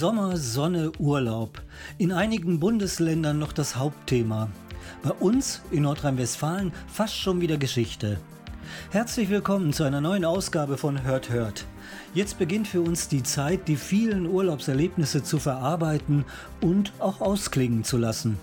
Sommer, 0.00 0.38
Sonne, 0.38 0.92
Urlaub. 0.98 1.60
In 1.98 2.10
einigen 2.10 2.58
Bundesländern 2.58 3.38
noch 3.38 3.52
das 3.52 3.76
Hauptthema. 3.76 4.48
Bei 5.02 5.10
uns 5.10 5.60
in 5.70 5.82
Nordrhein-Westfalen 5.82 6.72
fast 6.88 7.18
schon 7.18 7.42
wieder 7.42 7.58
Geschichte. 7.58 8.18
Herzlich 8.88 9.28
willkommen 9.28 9.74
zu 9.74 9.84
einer 9.84 10.00
neuen 10.00 10.24
Ausgabe 10.24 10.78
von 10.78 11.02
Hört 11.02 11.28
Hört. 11.28 11.66
Jetzt 12.14 12.38
beginnt 12.38 12.66
für 12.66 12.80
uns 12.80 13.08
die 13.08 13.22
Zeit, 13.22 13.68
die 13.68 13.76
vielen 13.76 14.24
Urlaubserlebnisse 14.24 15.22
zu 15.22 15.38
verarbeiten 15.38 16.24
und 16.62 16.94
auch 16.98 17.20
ausklingen 17.20 17.84
zu 17.84 17.98
lassen. 17.98 18.38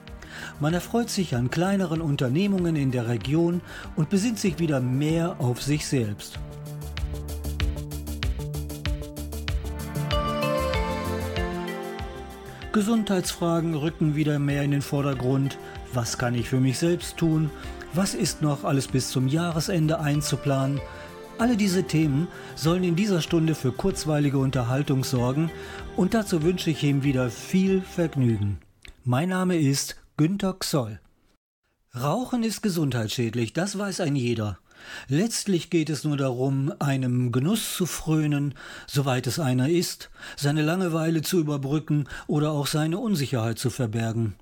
Man 0.59 0.75
erfreut 0.75 1.09
sich 1.09 1.35
an 1.35 1.49
kleineren 1.49 2.01
Unternehmungen 2.01 2.75
in 2.75 2.91
der 2.91 3.07
Region 3.07 3.61
und 3.95 4.11
besinnt 4.11 4.37
sich 4.37 4.59
wieder 4.59 4.79
mehr 4.79 5.37
auf 5.39 5.63
sich 5.63 5.87
selbst. 5.87 6.37
Gesundheitsfragen 12.73 13.75
rücken 13.75 14.15
wieder 14.15 14.39
mehr 14.39 14.63
in 14.63 14.71
den 14.71 14.81
Vordergrund. 14.81 15.57
Was 15.93 16.17
kann 16.17 16.35
ich 16.35 16.49
für 16.49 16.59
mich 16.59 16.77
selbst 16.77 17.17
tun? 17.17 17.49
Was 17.93 18.13
ist 18.13 18.41
noch 18.41 18.63
alles 18.63 18.87
bis 18.87 19.09
zum 19.09 19.27
Jahresende 19.27 19.99
einzuplanen? 19.99 20.79
Alle 21.39 21.55
diese 21.55 21.83
Themen 21.83 22.27
sollen 22.55 22.83
in 22.83 22.95
dieser 22.95 23.21
Stunde 23.21 23.55
für 23.55 23.71
kurzweilige 23.71 24.37
Unterhaltung 24.37 25.03
sorgen 25.03 25.51
und 25.95 26.13
dazu 26.13 26.43
wünsche 26.43 26.71
ich 26.71 26.83
ihm 26.83 27.03
wieder 27.03 27.29
viel 27.29 27.81
Vergnügen. 27.81 28.59
Mein 29.03 29.29
Name 29.29 29.57
ist 29.57 29.97
Günter 30.17 30.53
Xoll. 30.53 30.99
Rauchen 31.95 32.43
ist 32.43 32.61
gesundheitsschädlich, 32.61 33.53
das 33.53 33.77
weiß 33.77 34.01
ein 34.01 34.15
jeder. 34.15 34.59
Letztlich 35.07 35.69
geht 35.69 35.89
es 35.89 36.03
nur 36.03 36.17
darum, 36.17 36.73
einem 36.79 37.31
Genuss 37.31 37.75
zu 37.75 37.85
frönen, 37.85 38.53
soweit 38.87 39.27
es 39.27 39.39
einer 39.39 39.69
ist, 39.69 40.09
seine 40.35 40.61
Langeweile 40.61 41.21
zu 41.21 41.39
überbrücken 41.39 42.07
oder 42.27 42.51
auch 42.51 42.67
seine 42.67 42.97
Unsicherheit 42.99 43.59
zu 43.59 43.69
verbergen. 43.69 44.35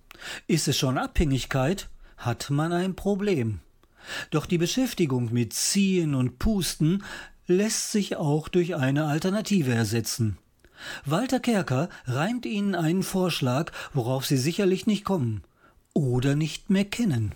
Ist 0.48 0.68
es 0.68 0.78
schon 0.78 0.98
Abhängigkeit, 0.98 1.90
hat 2.18 2.50
man 2.50 2.72
ein 2.74 2.96
Problem. 2.96 3.60
Doch 4.32 4.46
die 4.46 4.58
Beschäftigung 4.58 5.34
mit 5.34 5.54
Ziehen 5.54 6.16
und 6.16 6.40
Pusten 6.40 7.04
lässt 7.48 7.92
sich 7.92 8.16
auch 8.16 8.48
durch 8.48 8.76
eine 8.76 9.06
Alternative 9.06 9.74
ersetzen. 9.74 10.38
Walter 11.06 11.40
Kerker 11.40 11.90
reimt 12.06 12.46
Ihnen 12.46 12.76
einen 12.76 13.04
Vorschlag, 13.04 13.72
worauf 13.94 14.26
Sie 14.26 14.38
sicherlich 14.38 14.88
nicht 14.88 15.06
kommen 15.06 15.44
oder 15.94 16.36
nicht 16.36 16.70
mehr 16.70 16.86
kennen 16.86 17.34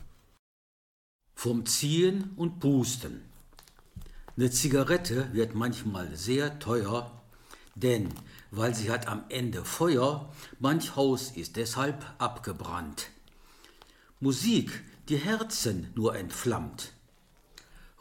vom 1.39 1.65
Ziehen 1.65 2.31
und 2.35 2.59
Pusten. 2.59 3.21
Eine 4.35 4.51
Zigarette 4.51 5.31
wird 5.31 5.55
manchmal 5.55 6.13
sehr 6.17 6.59
teuer, 6.59 7.23
denn 7.75 8.09
weil 8.51 8.75
sie 8.75 8.91
hat 8.91 9.07
am 9.07 9.23
Ende 9.29 9.63
Feuer, 9.63 10.33
manch 10.59 10.97
Haus 10.97 11.31
ist 11.31 11.55
deshalb 11.55 12.05
abgebrannt. 12.17 13.07
Musik, 14.19 14.83
die 15.07 15.15
Herzen 15.15 15.87
nur 15.95 16.13
entflammt. 16.17 16.91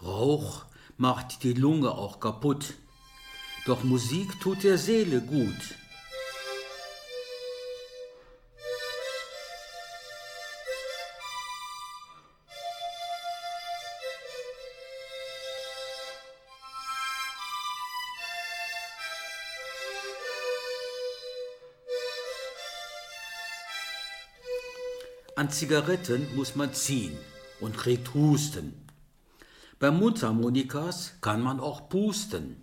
Rauch 0.03 0.65
macht 0.97 1.45
die 1.45 1.53
Lunge 1.55 1.93
auch 1.93 2.19
kaputt, 2.19 2.75
doch 3.67 3.85
Musik 3.85 4.41
tut 4.41 4.65
der 4.65 4.79
Seele 4.79 5.21
gut. 5.21 5.78
An 25.39 25.53
Zigaretten 25.53 26.35
muss 26.35 26.57
man 26.57 26.75
ziehen 26.75 27.17
und 27.61 27.77
kriegt 27.77 28.13
Husten. 28.13 28.75
Bei 29.79 29.93
Mundharmonikas 29.93 31.15
kann 31.21 31.43
man 31.43 31.61
auch 31.61 31.89
pusten. 31.89 32.57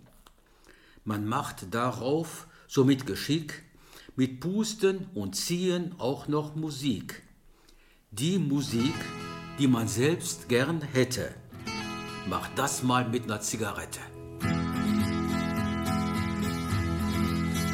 Man 1.02 1.24
macht 1.24 1.74
darauf 1.74 2.46
somit 2.68 3.06
Geschick 3.06 3.62
mit 4.14 4.40
Pusten 4.40 5.06
und 5.14 5.36
Ziehen 5.36 5.94
auch 5.96 6.28
noch 6.28 6.54
Musik. 6.54 7.22
Die 8.10 8.38
Musik, 8.38 8.94
die 9.58 9.68
man 9.68 9.88
selbst 9.88 10.50
gern 10.50 10.82
hätte. 10.82 11.34
Mach 12.28 12.46
das 12.56 12.82
mal 12.82 13.08
mit 13.08 13.24
einer 13.24 13.40
Zigarette. 13.40 14.00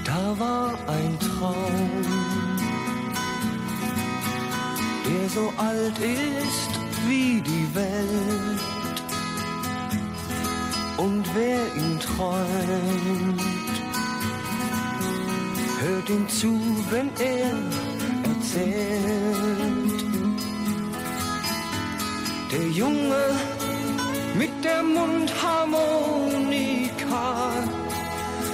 Da 0.04 0.38
war 0.38 0.78
ein 0.88 1.18
Traum 1.18 2.41
der 5.22 5.30
so 5.30 5.52
alt 5.56 5.98
ist 5.98 6.70
wie 7.06 7.40
die 7.40 7.74
Welt. 7.74 8.60
Und 10.96 11.24
wer 11.34 11.74
ihn 11.76 11.98
träumt, 12.00 13.40
hört 15.80 16.08
ihm 16.10 16.28
zu, 16.28 16.60
wenn 16.90 17.10
er 17.18 17.52
erzählt. 18.30 20.04
Der 22.52 22.68
Junge 22.68 23.24
mit 24.34 24.64
der 24.64 24.82
Mundharmonika 24.82 27.52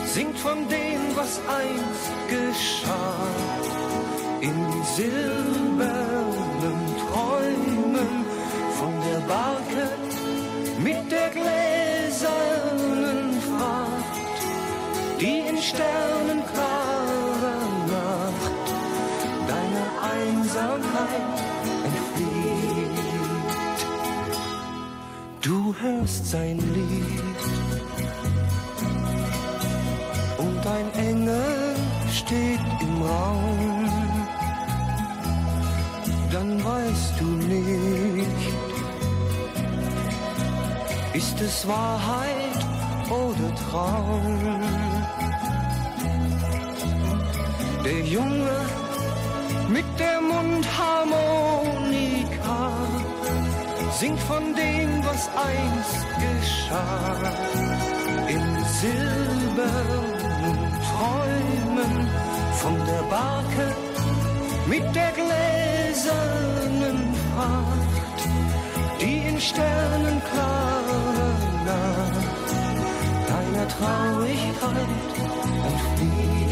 singt 0.06 0.38
von 0.38 0.68
dem, 0.68 1.16
was 1.16 1.40
einst 1.48 2.12
geschah 2.28 3.26
in 4.40 4.54
Silber 4.96 5.87
gläsernen 11.40 13.40
Fracht, 13.40 14.14
die 15.20 15.38
in 15.50 15.58
sternenklarer 15.58 17.62
Nacht 17.94 18.66
deiner 19.52 19.88
Einsamkeit 20.14 21.36
entflieht. 21.84 22.98
Du 25.40 25.74
hörst 25.80 26.22
sein 26.30 26.58
Lied 26.58 27.40
und 30.38 30.66
ein 30.66 30.92
Engel 31.06 31.76
steht 32.10 32.60
im 32.80 33.02
Raum 33.02 33.88
dann 36.30 36.62
weißt 36.62 37.20
du 37.20 37.24
nicht, 37.24 38.07
ist 41.18 41.40
es 41.40 41.66
Wahrheit 41.66 42.58
oder 43.10 43.52
Traum? 43.64 44.62
Der 47.84 48.00
Junge 48.16 48.58
mit 49.68 49.84
der 49.98 50.20
Mundharmonika 50.20 52.60
singt 53.98 54.20
von 54.30 54.54
dem, 54.54 54.90
was 55.08 55.22
einst 55.48 56.06
geschah. 56.24 57.16
In 58.36 58.46
silbernen 58.80 60.58
Träumen 60.88 61.94
von 62.62 62.74
der 62.90 63.04
Barke 63.14 63.66
mit 64.72 64.86
der 64.94 65.12
gläsernen 65.20 66.98
Pracht, 67.26 68.20
die 69.00 69.16
in 69.30 69.38
sternenklarer 69.40 70.67
deiner 73.68 74.58
Traurigkeit 74.60 74.88
entflieht. 75.66 76.47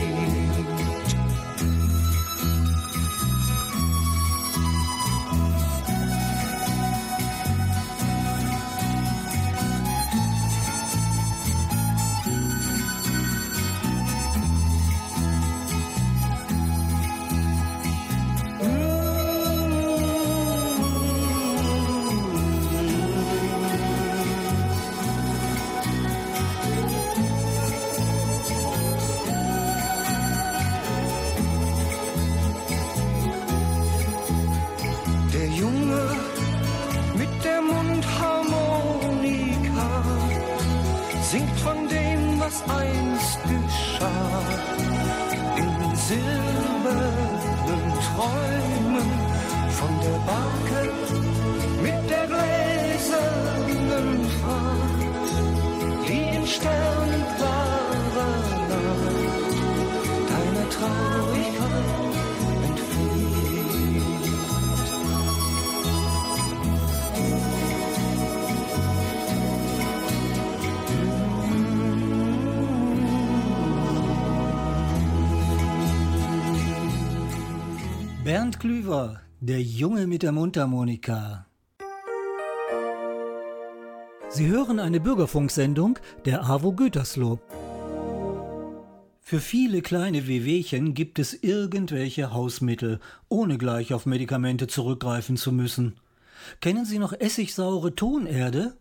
Klüver, 78.66 79.20
der 79.38 79.62
Junge 79.62 80.08
mit 80.08 80.24
der 80.24 80.32
Mundharmonika. 80.32 81.46
Sie 84.28 84.48
hören 84.48 84.80
eine 84.80 84.98
Bürgerfunksendung 84.98 86.00
der 86.24 86.42
AWO 86.42 86.72
Gütersloh. 86.72 87.38
Für 89.20 89.38
viele 89.38 89.82
kleine 89.82 90.26
Wehwehchen 90.26 90.94
gibt 90.94 91.20
es 91.20 91.32
irgendwelche 91.32 92.32
Hausmittel, 92.32 92.98
ohne 93.28 93.56
gleich 93.56 93.94
auf 93.94 94.04
Medikamente 94.04 94.66
zurückgreifen 94.66 95.36
zu 95.36 95.52
müssen. 95.52 96.00
Kennen 96.60 96.84
Sie 96.84 96.98
noch 96.98 97.12
essigsaure 97.12 97.94
Tonerde? 97.94 98.76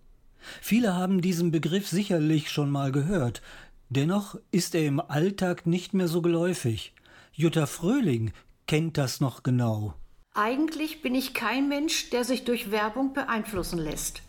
Viele 0.61 0.95
haben 0.95 1.21
diesen 1.21 1.51
Begriff 1.51 1.88
sicherlich 1.88 2.49
schon 2.49 2.71
mal 2.71 2.91
gehört. 2.91 3.43
Dennoch 3.89 4.35
ist 4.49 4.73
er 4.73 4.88
im 4.88 4.99
Alltag 4.99 5.67
nicht 5.67 5.93
mehr 5.93 6.07
so 6.07 6.23
geläufig. 6.23 6.95
Jutta 7.38 7.65
Fröhling 7.67 8.31
kennt 8.67 8.97
das 8.97 9.21
noch 9.21 9.44
genau. 9.44 9.94
Eigentlich 10.33 11.01
bin 11.01 11.15
ich 11.15 11.33
kein 11.33 11.69
Mensch, 11.69 12.09
der 12.09 12.23
sich 12.23 12.44
durch 12.44 12.71
Werbung 12.71 13.13
beeinflussen 13.13 13.79
lässt. 13.79 14.21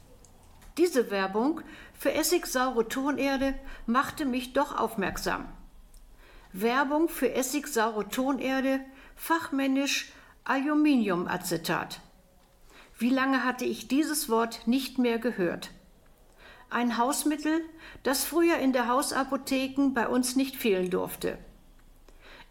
Diese 0.79 1.11
Werbung 1.11 1.63
für 1.95 2.13
essigsaure 2.13 2.87
Tonerde 2.89 3.55
machte 3.87 4.25
mich 4.25 4.53
doch 4.53 4.77
aufmerksam. 4.77 5.49
Werbung 6.53 7.09
für 7.09 7.33
essigsaure 7.33 8.09
Tonerde, 8.09 8.81
fachmännisch 9.17 10.13
Aluminiumacetat. 10.45 12.01
Wie 12.99 13.11
lange 13.11 13.45
hatte 13.45 13.65
ich 13.65 13.89
dieses 13.89 14.29
Wort 14.29 14.67
nicht 14.67 14.99
mehr 14.99 15.19
gehört? 15.19 15.71
Ein 16.71 16.99
Hausmittel, 16.99 17.63
das 18.03 18.25
früher 18.25 18.59
in 18.59 18.73
der 18.73 18.89
Hausapotheken 18.89 19.93
bei 19.93 20.09
uns 20.09 20.37
nicht 20.37 20.57
fehlen 20.57 20.91
durfte. 20.91 21.39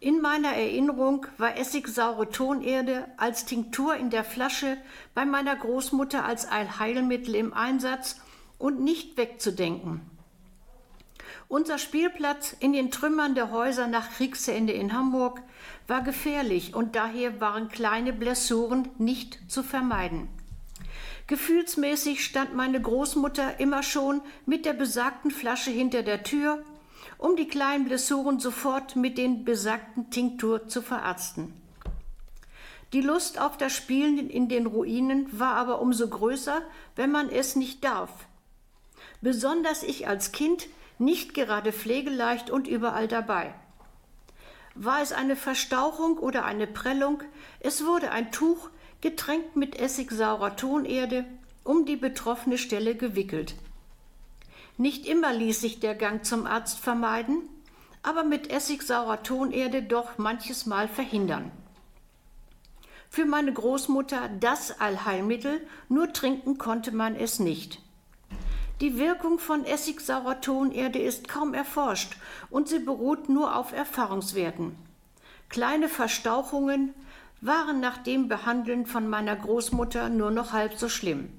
In 0.06 0.22
meiner 0.22 0.50
Erinnerung 0.50 1.25
war 1.40 1.57
essigsaure 1.57 2.30
Tonerde 2.30 3.07
als 3.18 3.46
Tinktur 3.46 3.96
in 3.96 4.12
der 4.12 4.24
Flasche 4.24 4.78
bei 5.16 5.25
meiner 5.25 5.56
Großmutter 5.56 6.24
als 6.24 6.46
Allheilmittel 6.46 7.34
im 7.34 7.56
Einsatz 7.56 8.22
und 8.60 8.81
nicht 8.81 9.18
wegzudenken. 9.18 10.02
Unser 11.48 11.80
Spielplatz 11.80 12.56
in 12.60 12.72
den 12.72 12.92
Trümmern 12.92 13.34
der 13.34 13.50
Häuser 13.50 13.88
nach 13.88 14.12
Kriegsende 14.12 14.74
in 14.74 14.94
Hamburg 14.94 15.42
war 15.88 16.04
gefährlich 16.04 16.75
und 16.75 16.96
daher 16.96 17.42
waren 17.42 17.69
kleine 17.69 18.13
Blessuren 18.13 18.90
nicht 19.00 19.40
zu 19.50 19.63
vermeiden. 19.63 20.28
Gefühlsmäßig 21.25 22.24
stand 22.24 22.54
meine 22.54 22.80
Großmutter 22.80 23.60
immer 23.60 23.81
schon 23.81 24.22
mit 24.46 24.66
der 24.66 24.74
besagten 24.74 25.31
Flasche 25.31 25.72
hinter 25.72 26.04
der 26.04 26.22
Tür, 26.22 26.63
um 27.25 27.36
die 27.36 27.48
kleinen 27.48 27.86
Blessuren 27.86 28.39
sofort 28.39 28.95
mit 28.95 29.18
den 29.18 29.45
besagten 29.45 30.12
Tinktur 30.12 30.68
zu 30.68 30.83
verarzten. 30.83 31.60
Die 32.94 33.01
Lust 33.01 33.42
auf 33.42 33.57
das 33.57 33.74
Spielen 33.74 34.30
in 34.30 34.48
den 34.48 34.68
Ruinen 34.68 35.27
war 35.31 35.56
aber 35.56 35.81
umso 35.81 36.07
größer, 36.07 36.62
wenn 36.95 37.10
man 37.10 37.30
es 37.30 37.56
nicht 37.56 37.83
darf. 37.83 38.12
Besonders 39.22 39.81
ich 39.81 40.07
als 40.07 40.33
Kind 40.33 40.68
nicht 41.00 41.33
gerade 41.33 41.74
pflegeleicht 41.74 42.51
und 42.51 42.68
überall 42.68 43.07
dabei. 43.07 43.56
War 44.75 45.01
es 45.01 45.12
eine 45.12 45.36
Verstauchung 45.36 46.19
oder 46.19 46.45
eine 46.45 46.68
Prellung, 46.68 47.24
es 47.60 47.88
wurde 47.88 48.12
ein 48.12 48.31
Tuch, 48.31 48.69
getränkt 49.01 49.56
mit 49.56 49.80
essigsaurer 49.80 50.56
Tonerde, 50.57 51.25
um 51.63 51.88
die 51.88 51.98
betroffene 51.98 52.60
Stelle 52.60 52.94
gewickelt. 52.94 53.56
Nicht 54.77 55.06
immer 55.06 55.33
ließ 55.33 55.62
sich 55.62 55.80
der 55.80 55.95
Gang 55.95 56.25
zum 56.25 56.45
Arzt 56.45 56.80
vermeiden, 56.80 57.44
aber 58.04 58.24
mit 58.24 58.51
essigsaurer 58.51 59.24
Tonerde 59.24 59.81
doch 59.81 60.18
manches 60.18 60.66
Mal 60.66 60.88
verhindern. 60.88 61.51
Für 63.10 63.25
meine 63.25 63.54
Großmutter 63.54 64.30
das 64.42 64.81
Allheilmittel, 64.81 65.66
nur 65.88 66.12
trinken 66.12 66.57
konnte 66.57 66.92
man 66.92 67.16
es 67.16 67.39
nicht. 67.39 67.81
Die 68.81 68.98
Wirkung 68.98 69.39
von 69.39 69.63
essigsaurer 69.63 70.42
Tonerde 70.42 71.00
ist 71.00 71.30
kaum 71.30 71.54
erforscht 71.54 72.18
und 72.50 72.68
sie 72.68 72.80
beruht 72.80 73.30
nur 73.30 73.56
auf 73.56 73.72
Erfahrungswerten. 73.72 74.75
Kleine 75.48 75.88
Verstauchungen 75.88 76.94
waren 77.39 77.79
nach 77.79 78.00
dem 78.00 78.27
Behandeln 78.27 78.86
von 78.86 79.08
meiner 79.08 79.38
Großmutter 79.38 80.10
nur 80.10 80.32
noch 80.32 80.51
halb 80.51 80.74
so 80.74 80.89
schlimm. 80.89 81.29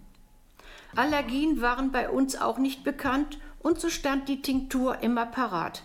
Allergien 0.96 1.60
waren 1.60 1.92
bei 1.92 2.08
uns 2.08 2.36
auch 2.36 2.58
nicht 2.58 2.82
bekannt 2.82 3.38
und 3.60 3.80
so 3.80 3.90
stand 3.90 4.28
die 4.28 4.42
Tinktur 4.42 5.02
immer 5.02 5.26
parat. 5.26 5.82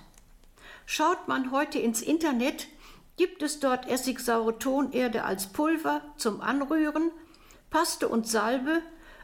Schaut 0.85 1.27
man 1.27 1.51
heute 1.51 1.79
ins 1.79 2.01
Internet, 2.01 2.67
gibt 3.17 3.43
es 3.43 3.59
dort 3.59 3.87
essigsaure 3.87 4.57
Tonerde 4.57 5.23
als 5.23 5.47
Pulver 5.47 6.01
zum 6.17 6.41
Anrühren, 6.41 7.11
Paste 7.69 8.07
und 8.07 8.27
Salbe, 8.27 8.81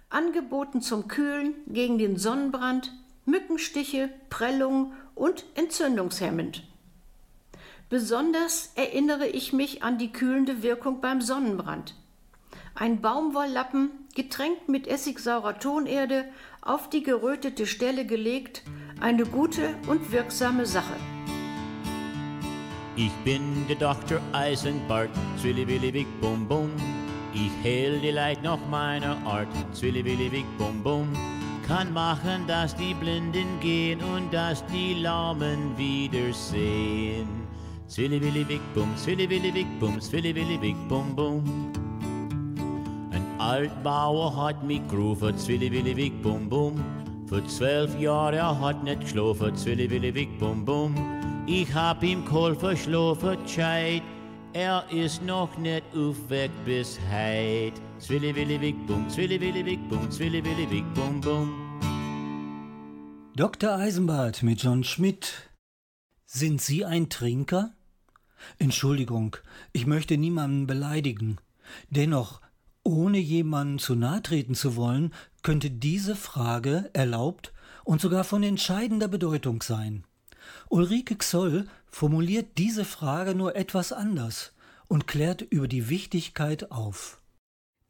angeboten 0.09 0.81
zum 0.81 1.07
Kühlen 1.07 1.55
gegen 1.67 1.97
den 1.97 2.17
Sonnenbrand, 2.17 2.93
Mückenstiche, 3.25 4.09
Prellungen 4.29 4.93
und 5.15 5.45
entzündungshemmend. 5.55 6.63
Besonders 7.89 8.71
erinnere 8.75 9.27
ich 9.27 9.53
mich 9.53 9.83
an 9.83 9.97
die 9.97 10.11
kühlende 10.11 10.61
Wirkung 10.61 11.01
beim 11.01 11.21
Sonnenbrand. 11.21 11.95
Ein 12.79 13.01
Baumwolllappen, 13.01 13.89
getränkt 14.13 14.69
mit 14.69 14.85
essigsaurer 14.85 15.57
Tonerde, 15.57 16.25
auf 16.61 16.91
die 16.91 17.01
gerötete 17.01 17.65
Stelle 17.65 18.05
gelegt, 18.05 18.61
eine 18.99 19.25
gute 19.25 19.73
und 19.87 20.11
wirksame 20.11 20.67
Sache. 20.67 20.93
Ich 22.95 23.11
bin 23.25 23.65
der 23.67 23.77
Dr. 23.77 24.19
Eisenbart, 24.31 25.09
Zwilli-Willi-Wick, 25.41 26.05
Bum 26.21 26.47
Bum. 26.47 26.69
Ich 27.33 27.49
heil 27.63 27.99
die 27.99 28.11
Leid 28.11 28.43
nach 28.43 28.59
meiner 28.69 29.17
Art, 29.25 29.47
Zwilli-Willi-Wick, 29.73 30.45
Bum 30.59 30.83
Bum. 30.83 31.11
Kann 31.67 31.91
machen, 31.93 32.45
dass 32.45 32.75
die 32.75 32.93
Blinden 32.93 33.59
gehen 33.59 34.03
und 34.03 34.31
dass 34.31 34.63
die 34.67 34.93
Lahmen 34.93 35.75
wieder 35.79 36.31
sehen. 36.31 37.27
Zwilli-Willi-Wick, 37.87 38.61
Bum, 38.75 38.95
Zwilli-Willi-Wick, 38.95 39.79
Bum, 39.79 39.99
Zwilli-Willi-Wick, 39.99 40.75
Bum 40.87 41.15
Bum. 41.15 41.43
Altbauer 43.39 44.35
hat 44.35 44.63
mich 44.63 44.81
gerufen, 44.87 45.37
Zwilli-Willi-Wick, 45.37 46.23
Bum 46.23 46.49
Bum. 46.49 46.83
Für 47.27 47.45
zwölf 47.45 47.97
Jahre 47.99 48.59
hat 48.59 48.83
nicht 48.83 49.01
geschlafen, 49.01 49.55
Zwilli-Willi-Wick, 49.55 50.39
Bum 50.39 50.65
Bum. 50.65 50.95
Ich 51.45 51.71
hab 51.71 52.01
ihm 52.01 52.25
Kohl 52.25 52.55
verschlafen, 52.55 53.37
Scheit. 53.47 54.01
Er 54.53 54.83
ist 54.91 55.21
noch 55.21 55.55
nicht 55.59 55.83
aufweckt 55.95 56.65
bis 56.65 56.99
heit. 57.11 57.73
Zwilli-Willi-Wick, 57.99 58.87
Bum, 58.87 59.07
Zwilli-Willi-Wick, 59.07 59.87
Bum, 59.87 60.09
Zwilli-Willi-Wick, 60.09 60.93
Bum 60.95 61.21
Bum. 61.21 61.53
Dr. 63.35 63.75
Eisenbart 63.75 64.41
mit 64.41 64.63
John 64.63 64.83
Schmidt. 64.83 65.51
Sind 66.25 66.59
Sie 66.59 66.85
ein 66.85 67.07
Trinker? 67.09 67.71
Entschuldigung, 68.57 69.37
ich 69.73 69.85
möchte 69.85 70.17
niemanden 70.17 70.65
beleidigen. 70.65 71.37
Dennoch, 71.91 72.41
ohne 72.87 73.17
jemanden 73.17 73.79
zu 73.79 73.95
nahe 73.95 74.23
treten 74.23 74.55
zu 74.55 74.77
wollen, 74.77 75.13
könnte 75.43 75.69
diese 75.69 76.15
Frage 76.15 76.89
erlaubt 76.93 77.51
und 77.83 77.99
sogar 77.99 78.23
von 78.23 78.43
entscheidender 78.43 79.09
Bedeutung 79.09 79.61
sein. 79.61 80.05
Ulrike 80.69 81.17
Xoll 81.17 81.67
formuliert 81.87 82.57
diese 82.57 82.85
Frage 82.85 83.35
nur 83.35 83.57
etwas 83.57 83.91
anders 83.91 84.53
und 84.87 85.05
klärt 85.05 85.41
über 85.41 85.67
die 85.67 85.89
Wichtigkeit 85.89 86.71
auf. 86.71 87.19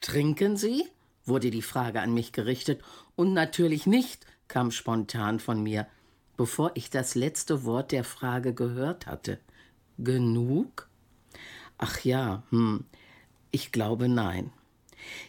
Trinken 0.01 0.58
Sie? 0.58 0.84
wurde 1.25 1.51
die 1.51 1.62
Frage 1.62 2.01
an 2.01 2.13
mich 2.13 2.32
gerichtet, 2.32 2.82
und 3.16 3.34
natürlich 3.34 3.86
nicht, 3.86 4.25
kam 4.48 4.72
spontan 4.72 5.39
von 5.39 5.62
mir, 5.62 5.86
bevor 6.38 6.72
ich 6.74 6.89
das 6.89 7.13
letzte 7.13 7.66
Wort 7.66 7.92
der 7.92 8.04
Frage 8.04 8.54
gehört 8.54 9.06
hatte. 9.06 9.39
Genug? 10.00 10.88
Ach 11.77 12.00
ja, 12.00 12.44
hm, 12.50 12.86
ich 13.51 13.72
glaube 13.72 14.08
nein. 14.08 14.51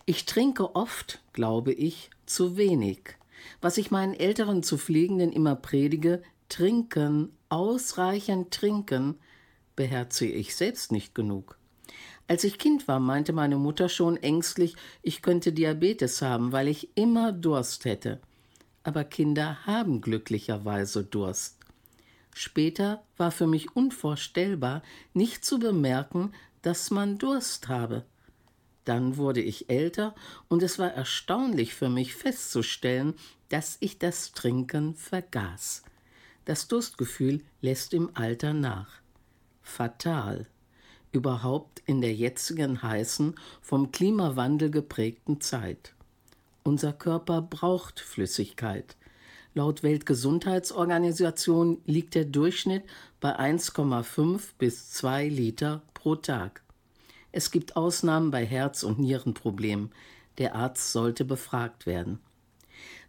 Ich 0.06 0.26
trinke 0.26 0.74
oft, 0.74 1.20
glaube 1.32 1.72
ich, 1.72 2.10
zu 2.26 2.56
wenig. 2.56 3.16
Was 3.60 3.78
ich 3.78 3.90
meinen 3.90 4.14
älteren 4.14 4.62
zu 4.62 4.78
Pflegenden 4.78 5.32
immer 5.32 5.56
predige, 5.56 6.22
trinken, 6.48 7.32
ausreichend 7.48 8.52
trinken, 8.52 9.16
beherzige 9.76 10.32
ich 10.32 10.56
selbst 10.56 10.92
nicht 10.92 11.14
genug. 11.14 11.58
Als 12.26 12.44
ich 12.44 12.58
Kind 12.58 12.88
war, 12.88 13.00
meinte 13.00 13.32
meine 13.32 13.56
Mutter 13.56 13.88
schon 13.88 14.16
ängstlich, 14.18 14.76
ich 15.02 15.22
könnte 15.22 15.52
Diabetes 15.52 16.20
haben, 16.20 16.52
weil 16.52 16.68
ich 16.68 16.90
immer 16.94 17.32
Durst 17.32 17.86
hätte. 17.86 18.20
Aber 18.82 19.04
Kinder 19.04 19.66
haben 19.66 20.00
glücklicherweise 20.00 21.04
Durst. 21.04 21.56
Später 22.34 23.02
war 23.16 23.30
für 23.30 23.46
mich 23.46 23.74
unvorstellbar, 23.74 24.82
nicht 25.14 25.44
zu 25.44 25.58
bemerken, 25.58 26.32
dass 26.62 26.90
man 26.90 27.18
Durst 27.18 27.68
habe. 27.68 28.04
Dann 28.88 29.18
wurde 29.18 29.42
ich 29.42 29.68
älter 29.68 30.14
und 30.48 30.62
es 30.62 30.78
war 30.78 30.90
erstaunlich 30.90 31.74
für 31.74 31.90
mich 31.90 32.14
festzustellen, 32.14 33.12
dass 33.50 33.76
ich 33.80 33.98
das 33.98 34.32
Trinken 34.32 34.94
vergaß. 34.94 35.82
Das 36.46 36.68
Durstgefühl 36.68 37.42
lässt 37.60 37.92
im 37.92 38.08
Alter 38.14 38.54
nach. 38.54 38.88
Fatal. 39.60 40.46
Überhaupt 41.12 41.82
in 41.84 42.00
der 42.00 42.14
jetzigen 42.14 42.82
heißen, 42.82 43.34
vom 43.60 43.92
Klimawandel 43.92 44.70
geprägten 44.70 45.42
Zeit. 45.42 45.92
Unser 46.62 46.94
Körper 46.94 47.42
braucht 47.42 48.00
Flüssigkeit. 48.00 48.96
Laut 49.52 49.82
Weltgesundheitsorganisation 49.82 51.82
liegt 51.84 52.14
der 52.14 52.24
Durchschnitt 52.24 52.84
bei 53.20 53.38
1,5 53.38 54.52
bis 54.56 54.92
2 54.92 55.28
Liter 55.28 55.82
pro 55.92 56.14
Tag. 56.14 56.62
Es 57.38 57.52
gibt 57.52 57.76
Ausnahmen 57.76 58.32
bei 58.32 58.44
Herz- 58.44 58.82
und 58.82 58.98
Nierenproblemen. 58.98 59.92
Der 60.38 60.56
Arzt 60.56 60.90
sollte 60.90 61.24
befragt 61.24 61.86
werden. 61.86 62.18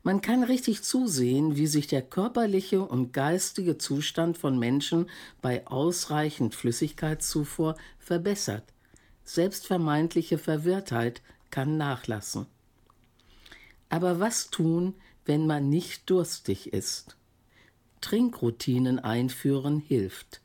Man 0.04 0.22
kann 0.22 0.44
richtig 0.44 0.84
zusehen, 0.84 1.56
wie 1.56 1.66
sich 1.66 1.88
der 1.88 2.04
körperliche 2.04 2.84
und 2.84 3.12
geistige 3.12 3.80
Zustand 3.80 4.38
von 4.38 4.60
Menschen 4.60 5.10
bei 5.42 5.66
ausreichend 5.66 6.54
Flüssigkeitszufuhr 6.54 7.76
verbessert. 7.98 8.66
Selbst 9.24 9.66
vermeintliche 9.66 10.38
Verwirrtheit 10.38 11.24
kann 11.50 11.78
nachlassen. 11.78 12.46
Aber 13.90 14.20
was 14.20 14.52
tun, 14.52 14.94
wenn 15.26 15.48
man 15.48 15.70
nicht 15.70 16.08
durstig 16.08 16.72
ist? 16.72 17.18
Trinkroutinen 18.00 19.00
einführen 19.00 19.80
hilft. 19.80 20.42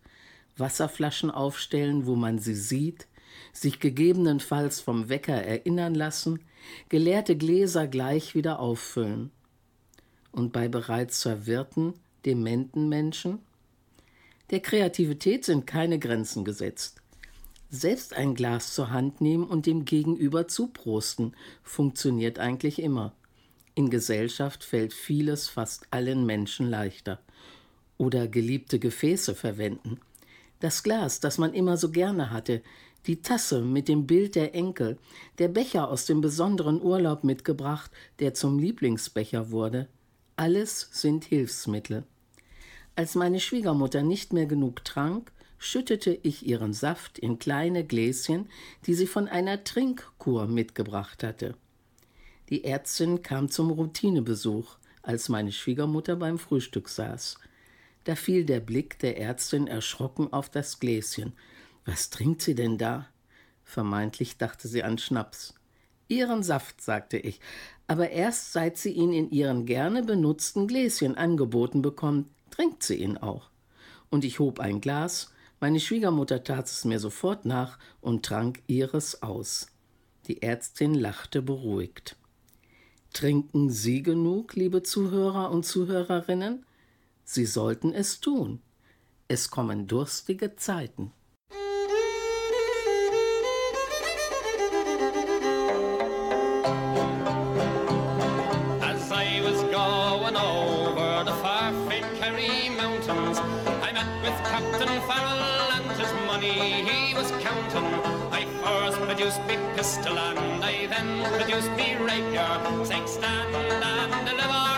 Wasserflaschen 0.57 1.31
aufstellen, 1.31 2.07
wo 2.07 2.17
man 2.17 2.39
sie 2.39 2.55
sieht, 2.55 3.09
sich 3.53 3.81
gegebenenfalls 3.81 4.81
vom 4.81 5.09
Wecker 5.09 5.35
erinnern 5.35 5.95
lassen, 5.95 6.41
geleerte 6.89 7.37
Gläser 7.37 7.87
gleich 7.87 8.35
wieder 8.35 8.61
auffüllen. 8.61 9.31
Und 10.33 10.53
bei 10.53 10.69
bereits 10.69 11.23
verwirrten, 11.23 11.95
dementen 12.25 12.89
Menschen? 12.89 13.39
Der 14.51 14.61
Kreativität 14.61 15.45
sind 15.45 15.67
keine 15.67 15.99
Grenzen 15.99 16.45
gesetzt. 16.45 17.01
Selbst 17.71 18.15
ein 18.15 18.35
Glas 18.35 18.75
zur 18.75 18.91
Hand 18.91 19.21
nehmen 19.21 19.45
und 19.45 19.67
dem 19.67 19.85
Gegenüber 19.85 20.47
zuprosten, 20.47 21.35
funktioniert 21.63 22.39
eigentlich 22.39 22.81
immer. 22.81 23.15
In 23.75 23.91
Gesellschaft 23.91 24.63
fällt 24.63 24.93
vieles 24.93 25.49
fast 25.49 25.89
allen 25.91 26.25
Menschen 26.25 26.69
leichter. 26.71 27.21
Oder 27.99 28.29
geliebte 28.29 28.79
Gefäße 28.79 29.35
verwenden. 29.35 29.99
Das 30.61 30.83
Glas, 30.83 31.21
das 31.21 31.39
man 31.39 31.53
immer 31.53 31.77
so 31.77 31.91
gerne 31.91 32.31
hatte, 32.31 32.63
die 33.07 33.23
Tasse 33.23 33.63
mit 33.63 33.89
dem 33.89 34.07
Bild 34.07 34.35
der 34.35 34.55
Enkel, 34.55 34.99
der 35.39 35.49
Becher 35.49 35.89
aus 35.89 36.07
dem 36.07 36.21
besonderen 36.21 36.81
Urlaub 36.83 37.25
mitgebracht, 37.25 37.91
der 38.19 38.35
zum 38.35 38.59
Lieblingsbecher 38.59 39.51
wurde. 39.51 39.89
Alles 40.37 40.89
sind 40.93 41.25
Hilfsmittel. 41.25 42.05
Als 42.97 43.15
meine 43.15 43.41
Schwiegermutter 43.41 44.03
nicht 44.03 44.33
mehr 44.33 44.47
genug 44.47 44.85
trank, 44.85 45.33
schüttete 45.59 46.19
ich 46.23 46.47
ihren 46.47 46.73
Saft 46.73 47.19
in 47.19 47.39
kleine 47.39 47.85
Gläschen, 47.85 48.47
die 48.87 48.95
sie 48.95 49.07
von 49.07 49.29
einer 49.29 49.65
Trinkkur 49.65 50.47
mitgebracht 50.47 51.23
hatte. 51.23 51.55
Die 52.51 52.65
Ärztin 52.65 53.23
kam 53.23 53.51
zum 53.51 53.71
Routinebesuch, 53.71 54.77
als 55.03 55.29
meine 55.29 55.53
Schwiegermutter 55.53 56.17
beim 56.17 56.39
Frühstück 56.39 56.89
saß. 56.89 57.39
Da 58.05 58.15
fiel 58.15 58.45
der 58.45 58.61
Blick 58.61 58.99
der 58.99 59.19
Ärztin 59.19 59.67
erschrocken 59.67 60.33
auf 60.33 60.51
das 60.51 60.79
Gläschen. 60.79 61.33
Was 61.85 62.11
trinkt 62.11 62.43
sie 62.43 62.55
denn 62.55 62.79
da? 62.79 63.09
Vermeintlich 63.63 64.39
dachte 64.39 64.69
sie 64.69 64.83
an 64.83 64.99
Schnaps. 64.99 65.55
Ihren 66.09 66.43
Saft, 66.43 66.81
sagte 66.81 67.17
ich, 67.17 67.41
aber 67.87 68.11
erst 68.11 68.53
seit 68.53 68.77
sie 68.77 68.93
ihn 68.93 69.13
in 69.13 69.31
ihren 69.31 69.67
gerne 69.67 70.03
benutzten 70.03 70.69
Gläschen 70.69 71.17
angeboten 71.17 71.83
bekommt, 71.83 72.31
trinkt 72.51 72.83
sie 72.83 72.97
ihn 72.97 73.17
auch. 73.17 73.51
Und 74.11 74.25
ich 74.25 74.39
hob 74.39 74.61
ein 74.61 74.81
Glas, 74.81 75.33
meine 75.61 75.81
Schwiegermutter 75.81 76.45
tat 76.45 76.67
es 76.67 76.85
mir 76.85 77.01
sofort 77.01 77.45
nach 77.47 77.79
und 78.01 78.25
trank 78.25 78.63
ihres 78.67 79.23
aus. 79.23 79.69
Die 80.27 80.43
Ärztin 80.43 80.95
lachte 80.95 81.43
beruhigt. 81.43 82.17
Trinken 83.13 83.71
Sie 83.71 84.03
genug, 84.03 84.55
liebe 84.55 84.83
Zuhörer 84.83 85.51
und 85.51 85.65
Zuhörerinnen? 85.65 86.67
Sie 87.25 87.47
sollten 87.47 87.93
es 87.93 88.21
tun. 88.21 88.61
Es 89.29 89.51
kommen 89.51 89.87
durstige 89.87 90.57
Zeiten. 90.57 91.13
Produced 109.35 109.49
me 109.49 109.77
pistol 109.77 110.19
and 110.19 110.65
I 110.65 110.87
then 110.87 111.25
produced 111.33 111.71
me 111.73 111.97
rapier, 111.97 112.85
saying 112.85 113.07
stand 113.07 113.55
and 113.55 114.29
deliver, 114.29 114.74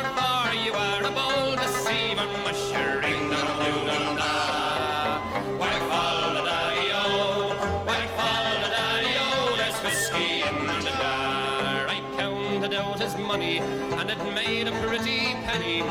made 14.57 14.69
a 14.69 14.87
pretty 14.87 15.35
penny. 15.45 15.83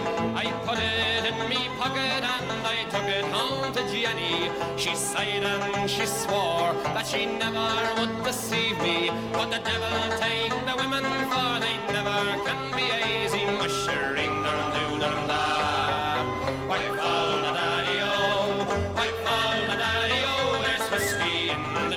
I 0.44 0.46
put 0.66 0.80
it 0.80 1.24
in 1.30 1.38
me 1.50 1.62
pocket 1.78 2.24
and 2.34 2.66
I 2.76 2.78
took 2.94 3.08
it 3.18 3.26
home 3.26 3.72
to 3.74 3.82
Jenny. 3.92 4.50
She 4.76 4.96
sighed 4.96 5.44
and 5.44 5.90
she 5.90 6.06
swore 6.06 6.74
that 6.96 7.06
she 7.06 7.26
never 7.26 7.70
would 7.98 8.24
deceive 8.24 8.78
me. 8.82 9.12
But 9.34 9.48
the 9.54 9.62
devil 9.70 9.98
take 10.24 10.56
the 10.68 10.76
women, 10.82 11.06
for 11.30 11.52
they 11.64 11.76
never 11.96 12.20
can 12.46 12.62
be 12.78 12.86
easy. 13.14 13.44
Mushering 13.60 14.36
dum 14.46 14.62
doo 14.76 15.00
dum 15.00 15.28
da. 15.28 15.42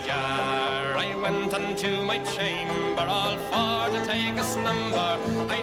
Jar. 0.06 0.96
I 0.96 1.14
went 1.22 1.52
unto 1.52 2.02
my 2.02 2.18
chamber 2.34 3.06
all 3.16 3.36
for 3.50 3.90
to 3.94 4.06
take 4.06 4.36
a 4.36 4.44
slumber. 4.44 5.12
I 5.56 5.60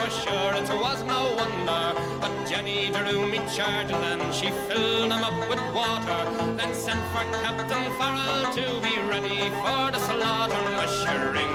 for 0.00 0.10
sure 0.10 0.52
it 0.54 0.68
was 0.84 1.02
no 1.04 1.20
wonder. 1.36 1.84
But 2.20 2.32
Jenny 2.48 2.90
drew 2.90 3.26
me 3.26 3.40
charging 3.54 4.02
and 4.12 4.34
she 4.34 4.48
filled 4.68 5.10
them 5.10 5.22
up 5.22 5.38
with 5.48 5.62
water. 5.74 6.20
Then 6.56 6.72
sent 6.74 7.02
for 7.12 7.24
Captain 7.44 7.86
Farrell 7.98 8.42
to 8.58 8.66
be 8.86 8.94
ready 9.12 9.40
for 9.60 9.82
the 9.94 10.00
slaughter. 10.08 10.62
Mushering 10.78 11.54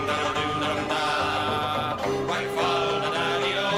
dum 0.61 0.79
da. 0.91 1.97
White 2.29 2.51
fall 2.55 2.93
the 3.03 3.09
daddy 3.17 3.53
o, 3.57 3.71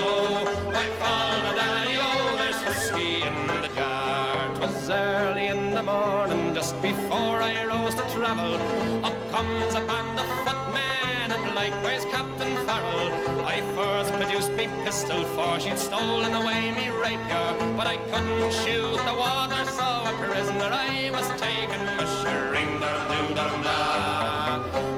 white 0.76 0.96
fall 1.02 1.36
the 1.48 1.54
daddy 1.62 1.96
o. 2.08 2.12
There's 2.40 2.60
whiskey 2.66 3.22
in 3.28 3.38
the 3.64 3.70
jar. 3.76 4.56
'Twas 4.56 4.90
early 4.90 5.48
in 5.48 5.72
the 5.78 5.84
morning, 5.84 6.54
just 6.54 6.76
before 6.82 7.38
I 7.52 7.54
rose 7.72 7.96
to 7.96 8.06
travel. 8.16 8.54
Up 9.08 9.18
comes 9.32 9.74
a 9.76 9.82
band 9.90 10.20
of 10.24 10.28
footmen 10.44 11.28
and 11.36 11.56
likewise 11.56 12.04
Captain 12.06 12.54
Farrell. 12.66 13.27
Pistol, 14.88 15.22
for 15.36 15.60
she'd 15.60 15.78
stolen 15.78 16.34
away 16.34 16.72
me 16.72 16.88
rapier. 17.04 17.48
But 17.76 17.88
I 17.88 17.98
couldn't 18.10 18.52
shoot 18.62 19.00
the 19.10 19.16
water, 19.24 19.64
so 19.78 19.88
a 20.12 20.14
prisoner 20.30 20.70
I 20.72 21.12
was 21.16 21.28
taken. 21.46 21.82
Mushering 21.98 22.72
da 22.82 22.92
doo 23.10 23.36
dum 23.38 23.56
da. 23.68 23.80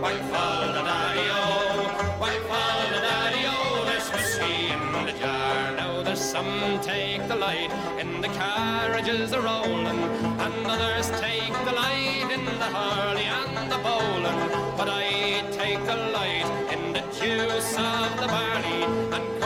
White 0.03 0.25
fall 0.31 0.67
the 0.75 0.83
daddy 0.89 1.27
o, 1.41 1.45
white 2.21 2.45
fall 2.49 2.81
the 2.93 3.01
daddy 3.07 3.43
o. 3.55 3.57
There's 3.89 4.07
whiskey 4.13 4.57
in 4.75 4.83
the 5.07 5.15
jar. 5.21 5.75
Now 5.79 6.03
there's 6.03 6.23
some 6.33 6.79
take 6.81 7.27
the 7.27 7.37
light 7.47 7.71
in 8.01 8.21
the 8.21 8.31
carriages 8.41 9.31
a 9.31 9.41
rolling, 9.41 10.01
and 10.45 10.67
others 10.75 11.07
take 11.19 11.55
the 11.67 11.73
light 11.83 12.29
in 12.37 12.45
the 12.45 12.69
Harley 12.77 13.27
and 13.39 13.71
the 13.73 13.79
bowling. 13.87 14.39
But 14.77 14.87
I 15.03 15.05
take 15.61 15.81
the 15.91 15.99
light 16.19 16.49
in 16.73 16.81
the 16.93 17.03
juice 17.19 17.73
of 17.91 18.09
the 18.21 18.27
barley, 18.35 18.83
and 19.15 19.38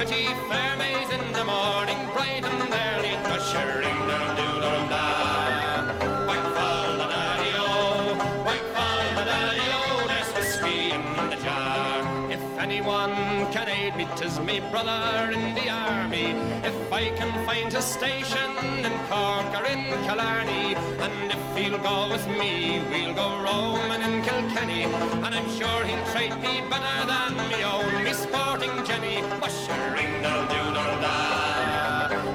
Pretty 0.00 0.28
fair 0.48 0.76
maids 0.78 1.10
in 1.12 1.32
the 1.34 1.44
morning, 1.44 1.98
bright 2.14 2.42
and 2.42 2.72
early, 2.72 3.14
ushering 3.36 3.98
the 4.08 4.18
doodle 4.34 4.88
down. 4.88 5.98
Whack 6.26 6.42
fall 6.56 6.92
the 6.96 7.04
daddy 7.04 7.50
o, 7.54 8.14
whack 8.46 8.62
fall 8.74 9.14
the 9.14 9.24
daddy 9.28 9.60
o, 9.68 10.06
there's 10.08 10.32
whiskey 10.34 10.92
in 10.92 11.02
the 11.28 11.36
jar. 11.44 12.32
If 12.32 12.40
anyone 12.58 13.12
can 13.52 13.68
aid 13.68 13.94
me, 13.94 14.08
tis 14.16 14.40
me 14.40 14.60
brother 14.70 15.32
in 15.32 15.54
the 15.54 15.68
army. 15.68 16.49
If 16.70 16.92
I 16.92 17.08
can 17.18 17.32
find 17.44 17.74
a 17.74 17.82
station 17.82 18.50
in 18.86 18.94
Cork 19.08 19.50
or 19.58 19.66
in 19.66 19.82
Killarney, 20.06 20.76
and 21.04 21.32
if 21.36 21.42
he'll 21.56 21.78
go 21.78 22.08
with 22.08 22.24
me, 22.28 22.80
we'll 22.90 23.12
go 23.12 23.28
roaming 23.46 24.02
in 24.08 24.22
Kilkenny. 24.22 24.84
And 25.24 25.34
I'm 25.38 25.48
sure 25.58 25.80
he'll 25.88 26.06
treat 26.12 26.34
me 26.46 26.62
better 26.70 26.98
than 27.10 27.32
me 27.50 27.64
own, 27.64 28.04
me 28.04 28.12
sporting 28.12 28.76
Jenny. 28.86 29.16
Mushering 29.42 30.14
doodle 30.22 30.46
doodle 30.52 30.94
da. 31.04 31.18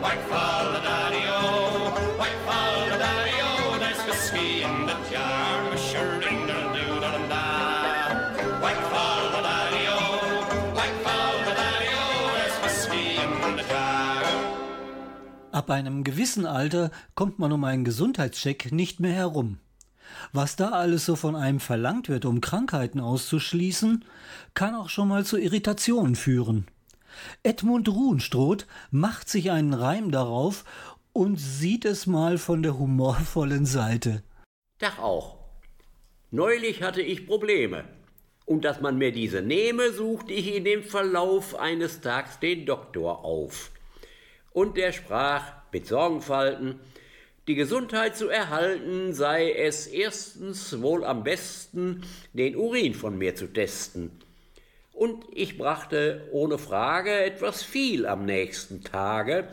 White 0.03 0.23
fall 0.29 0.65
the 0.73 0.81
daddy 0.89 1.23
o, 1.27 1.91
white 2.19 2.39
fall 2.45 2.89
the 2.91 2.97
daddy 2.97 3.37
oh. 3.41 3.71
o. 3.75 3.79
There's 3.79 4.01
whiskey 4.05 4.63
in 4.63 4.85
the 4.85 4.97
jar, 5.11 5.71
mushering 5.71 6.45
doodle 6.45 6.75
Ab 15.65 15.72
einem 15.72 16.03
gewissen 16.03 16.45
Alter 16.45 16.91
kommt 17.15 17.39
man 17.39 17.51
um 17.51 17.63
einen 17.63 17.86
Gesundheitscheck 17.86 18.72
nicht 18.72 19.00
mehr 19.00 19.13
herum. 19.13 19.57
Was 20.31 20.55
da 20.55 20.69
alles 20.69 21.05
so 21.07 21.15
von 21.15 21.36
einem 21.36 21.60
verlangt 21.60 22.07
wird, 22.07 22.25
um 22.25 22.39
Krankheiten 22.39 23.00
auszuschließen, 23.00 24.05
kann 24.53 24.75
auch 24.75 24.89
schon 24.89 25.07
mal 25.07 25.25
zu 25.25 25.39
Irritationen 25.39 26.15
führen. 26.15 26.67
Edmund 27.41 27.89
Ruhenstroth 27.89 28.67
macht 28.91 29.27
sich 29.27 29.50
einen 29.50 29.74
Reim 29.74 30.12
darauf 30.12 30.65
und 31.13 31.38
sieht 31.38 31.84
es 31.84 32.05
mal 32.05 32.38
von 32.38 32.62
der 32.62 32.77
humorvollen 32.77 33.65
Seite. 33.65 34.22
Tag 34.77 35.00
auch. 35.00 35.36
Neulich 36.29 36.84
hatte 36.84 37.01
ich 37.01 37.25
Probleme. 37.25 37.86
Und 38.45 38.65
dass 38.65 38.81
man 38.81 39.00
mir 39.00 39.12
diese 39.12 39.41
nehme, 39.41 39.91
suchte 39.93 40.31
ich 40.31 40.53
in 40.53 40.63
dem 40.63 40.84
Verlauf 40.84 41.57
eines 41.57 42.01
Tags 42.01 42.39
den 42.39 42.67
Doktor 42.67 43.25
auf. 43.25 43.72
Und 44.55 44.77
der 44.77 44.93
sprach 44.93 45.51
mit 45.74 45.85
Sorgenfalten, 45.85 46.79
die 47.45 47.55
Gesundheit 47.55 48.15
zu 48.15 48.29
erhalten 48.29 49.13
sei 49.13 49.51
es 49.51 49.85
erstens 49.85 50.81
wohl 50.81 51.03
am 51.03 51.25
besten, 51.25 52.03
den 52.31 52.55
Urin 52.55 52.94
von 52.94 53.18
mir 53.18 53.35
zu 53.35 53.48
testen. 53.48 54.11
Und 54.94 55.25
ich 55.33 55.57
brachte 55.57 56.29
ohne 56.31 56.57
Frage 56.57 57.11
etwas 57.11 57.63
viel 57.63 58.05
am 58.05 58.24
nächsten 58.24 58.81
Tage, 58.81 59.50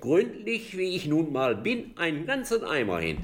gründlich 0.00 0.74
wie 0.78 0.96
ich 0.96 1.06
nun 1.06 1.34
mal 1.34 1.54
bin, 1.54 1.92
einen 1.98 2.24
ganzen 2.24 2.64
Eimer 2.64 3.00
hin. 3.00 3.18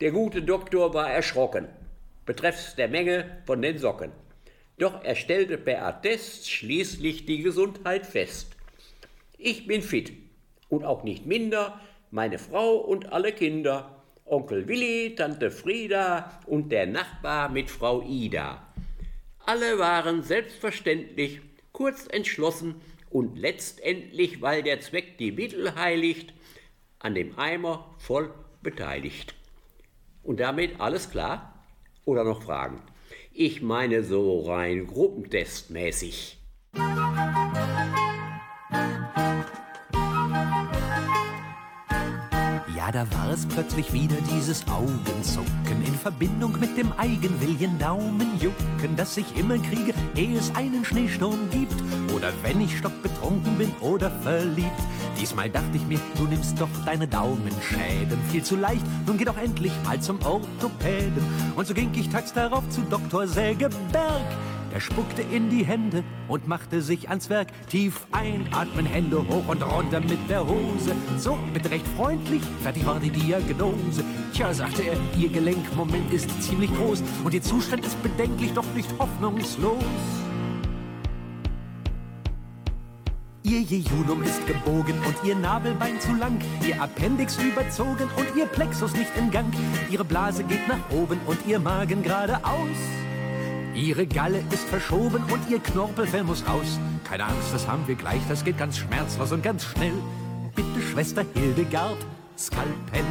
Der 0.00 0.10
gute 0.10 0.42
Doktor 0.42 0.94
war 0.94 1.12
erschrocken, 1.12 1.68
betreffs 2.26 2.74
der 2.74 2.88
Menge 2.88 3.40
von 3.46 3.62
den 3.62 3.78
Socken. 3.78 4.10
Doch 4.78 5.04
er 5.04 5.14
stellte 5.14 5.58
per 5.58 5.86
Attest 5.86 6.50
schließlich 6.50 7.24
die 7.24 7.40
Gesundheit 7.40 8.04
fest. 8.04 8.56
Ich 9.38 9.68
bin 9.68 9.80
fit 9.80 10.23
und 10.74 10.84
auch 10.84 11.04
nicht 11.04 11.24
minder, 11.26 11.80
meine 12.10 12.38
Frau 12.38 12.76
und 12.76 13.12
alle 13.12 13.32
Kinder, 13.32 14.02
Onkel 14.24 14.66
Willi, 14.68 15.14
Tante 15.14 15.50
Frieda 15.50 16.40
und 16.46 16.70
der 16.70 16.86
Nachbar 16.86 17.48
mit 17.48 17.70
Frau 17.70 18.02
Ida. 18.02 18.66
Alle 19.46 19.78
waren 19.78 20.22
selbstverständlich 20.22 21.40
kurz 21.72 22.06
entschlossen 22.10 22.80
und 23.10 23.38
letztendlich, 23.38 24.42
weil 24.42 24.62
der 24.62 24.80
Zweck 24.80 25.18
die 25.18 25.32
Mittel 25.32 25.74
heiligt, 25.76 26.32
an 26.98 27.14
dem 27.14 27.38
Eimer 27.38 27.94
voll 27.98 28.32
beteiligt. 28.62 29.34
Und 30.22 30.40
damit 30.40 30.80
alles 30.80 31.10
klar? 31.10 31.62
Oder 32.04 32.24
noch 32.24 32.42
Fragen? 32.42 32.80
Ich 33.32 33.60
meine 33.60 34.02
so 34.02 34.40
rein 34.40 34.86
gruppentestmäßig. 34.86 36.38
Ja, 36.76 37.63
da 42.94 43.04
war 43.10 43.30
es 43.32 43.44
plötzlich 43.44 43.92
wieder 43.92 44.14
dieses 44.32 44.64
Augenzucken 44.68 45.84
in 45.84 45.94
Verbindung 45.94 46.60
mit 46.60 46.76
dem 46.78 46.92
Eigenwillen 46.92 47.76
Daumenjucken, 47.76 48.94
das 48.96 49.16
ich 49.16 49.36
immer 49.36 49.58
kriege, 49.58 49.92
ehe 50.14 50.38
es 50.38 50.54
einen 50.54 50.84
Schneesturm 50.84 51.50
gibt. 51.50 51.74
Oder 52.14 52.32
wenn 52.42 52.60
ich 52.60 52.78
stockbetrunken 52.78 53.58
bin 53.58 53.72
oder 53.80 54.12
verliebt. 54.22 54.70
Diesmal 55.20 55.50
dachte 55.50 55.76
ich 55.76 55.84
mir, 55.86 55.98
du 56.16 56.24
nimmst 56.28 56.60
doch 56.60 56.68
deine 56.86 57.08
Daumenschäden 57.08 58.18
viel 58.30 58.44
zu 58.44 58.54
leicht. 58.54 58.86
Nun 59.06 59.18
geh 59.18 59.24
doch 59.24 59.38
endlich 59.38 59.72
mal 59.84 60.00
zum 60.00 60.24
Orthopäden. 60.24 61.24
Und 61.56 61.66
so 61.66 61.74
ging 61.74 61.90
ich 61.94 62.08
tags 62.10 62.32
darauf 62.32 62.68
zu 62.68 62.82
Dr. 62.82 63.26
Sägeberg. 63.26 64.22
Er 64.74 64.80
spuckte 64.80 65.22
in 65.22 65.50
die 65.50 65.64
Hände 65.64 66.02
und 66.26 66.48
machte 66.48 66.82
sich 66.82 67.08
ans 67.08 67.30
Werk. 67.30 67.46
Tief 67.68 68.08
einatmen, 68.10 68.84
Hände 68.84 69.18
hoch 69.18 69.46
und 69.46 69.62
runter 69.62 70.00
mit 70.00 70.18
der 70.28 70.44
Hose. 70.44 70.96
So, 71.16 71.38
bitte 71.52 71.70
recht 71.70 71.86
freundlich, 71.96 72.42
fertig 72.60 72.84
war 72.84 72.98
die 72.98 73.10
Diagnose. 73.10 74.02
Tja, 74.32 74.52
sagte 74.52 74.82
er, 74.82 74.96
Ihr 75.16 75.28
Gelenkmoment 75.28 76.12
ist 76.12 76.42
ziemlich 76.42 76.74
groß 76.74 77.04
und 77.22 77.32
Ihr 77.32 77.42
Zustand 77.42 77.86
ist 77.86 78.02
bedenklich, 78.02 78.52
doch 78.52 78.66
nicht 78.74 78.90
hoffnungslos. 78.98 79.84
Ihr 83.44 83.60
Jejunum 83.60 84.24
ist 84.24 84.44
gebogen 84.48 84.98
und 85.06 85.14
ihr 85.22 85.36
Nabelbein 85.36 86.00
zu 86.00 86.14
lang, 86.16 86.40
ihr 86.66 86.82
Appendix 86.82 87.36
überzogen 87.40 88.08
und 88.16 88.34
ihr 88.36 88.46
Plexus 88.46 88.92
nicht 88.94 89.16
in 89.16 89.30
Gang. 89.30 89.54
Ihre 89.88 90.04
Blase 90.04 90.42
geht 90.42 90.66
nach 90.66 90.90
oben 90.90 91.20
und 91.26 91.38
ihr 91.46 91.60
Magen 91.60 92.02
geradeaus. 92.02 92.78
Ihre 93.74 94.06
Galle 94.06 94.38
ist 94.52 94.68
verschoben 94.68 95.22
und 95.32 95.50
ihr 95.50 95.58
Knorpelfell 95.58 96.22
muss 96.22 96.46
raus. 96.46 96.78
Keine 97.02 97.24
Angst, 97.24 97.52
das 97.52 97.66
haben 97.66 97.86
wir 97.88 97.96
gleich, 97.96 98.20
das 98.28 98.44
geht 98.44 98.56
ganz 98.56 98.78
schmerzlos 98.78 99.32
und 99.32 99.42
ganz 99.42 99.64
schnell. 99.64 99.94
Bitte, 100.54 100.80
Schwester 100.80 101.24
Hildegard, 101.34 101.98
Skalpell. 102.38 103.04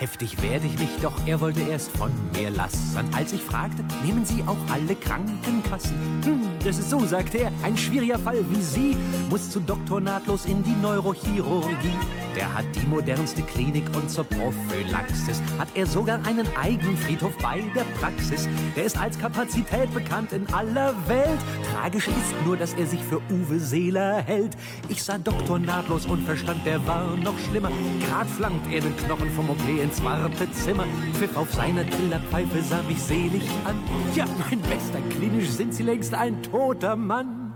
Heftig 0.00 0.40
werde 0.40 0.66
ich 0.66 0.78
mich, 0.78 0.88
doch 1.02 1.12
er 1.26 1.42
wollte 1.42 1.60
erst 1.60 1.94
von 1.94 2.10
mir 2.32 2.48
lassen. 2.48 2.96
Als 3.14 3.34
ich 3.34 3.42
fragte, 3.42 3.84
nehmen 4.02 4.24
Sie 4.24 4.42
auch 4.46 4.56
alle 4.72 4.94
Krankenkassen? 4.94 5.94
Hm, 6.24 6.40
das 6.64 6.78
ist 6.78 6.88
so, 6.88 7.04
sagte 7.04 7.36
er, 7.36 7.52
ein 7.62 7.76
schwieriger 7.76 8.18
Fall 8.18 8.42
wie 8.48 8.62
Sie 8.62 8.96
muss 9.28 9.50
zu 9.50 9.60
Doktor 9.60 10.00
nahtlos 10.00 10.46
in 10.46 10.62
die 10.64 10.74
Neurochirurgie. 10.80 11.98
Der 12.34 12.54
hat 12.54 12.64
die 12.74 12.86
modernste 12.86 13.42
Klinik 13.42 13.84
und 13.94 14.10
zur 14.10 14.24
Prophylaxis 14.24 15.42
hat 15.58 15.68
er 15.74 15.84
sogar 15.84 16.24
einen 16.24 16.46
eigenen 16.56 16.96
Friedhof 16.96 17.36
bei 17.42 17.60
der 17.74 17.84
Praxis. 18.00 18.48
Der 18.76 18.84
ist 18.84 18.96
als 18.96 19.18
Kapazität 19.18 19.92
bekannt 19.92 20.32
in 20.32 20.46
aller 20.54 20.94
Welt. 21.08 21.38
Tragisch 21.74 22.08
ist 22.08 22.46
nur, 22.46 22.56
dass 22.56 22.72
er 22.74 22.86
sich 22.86 23.02
für 23.02 23.20
Uwe 23.30 23.58
Seeler 23.58 24.22
hält. 24.22 24.56
Ich 24.88 25.02
sah 25.02 25.18
Doktor 25.18 25.58
nahtlos 25.58 26.06
und 26.06 26.24
verstand, 26.24 26.64
der 26.64 26.86
war 26.86 27.16
noch 27.16 27.38
schlimmer. 27.50 27.70
Grad 28.08 28.28
flankt 28.28 28.72
er 28.72 28.80
den 28.80 28.96
Knochen 28.96 29.30
vom 29.32 29.50
OP 29.50 29.68
ins 29.90 30.04
Wartezimmer. 30.04 30.86
Pfiff 31.14 31.36
auf 31.36 31.52
seiner 31.52 31.88
Trillerpfeife 31.88 32.62
sah 32.62 32.82
mich 32.82 33.00
selig 33.02 33.42
an. 33.64 33.76
Ja, 34.14 34.24
mein 34.38 34.60
Bester, 34.60 35.00
klinisch 35.10 35.48
sind 35.48 35.74
Sie 35.74 35.82
längst 35.82 36.14
ein 36.14 36.42
toter 36.42 36.96
Mann. 36.96 37.52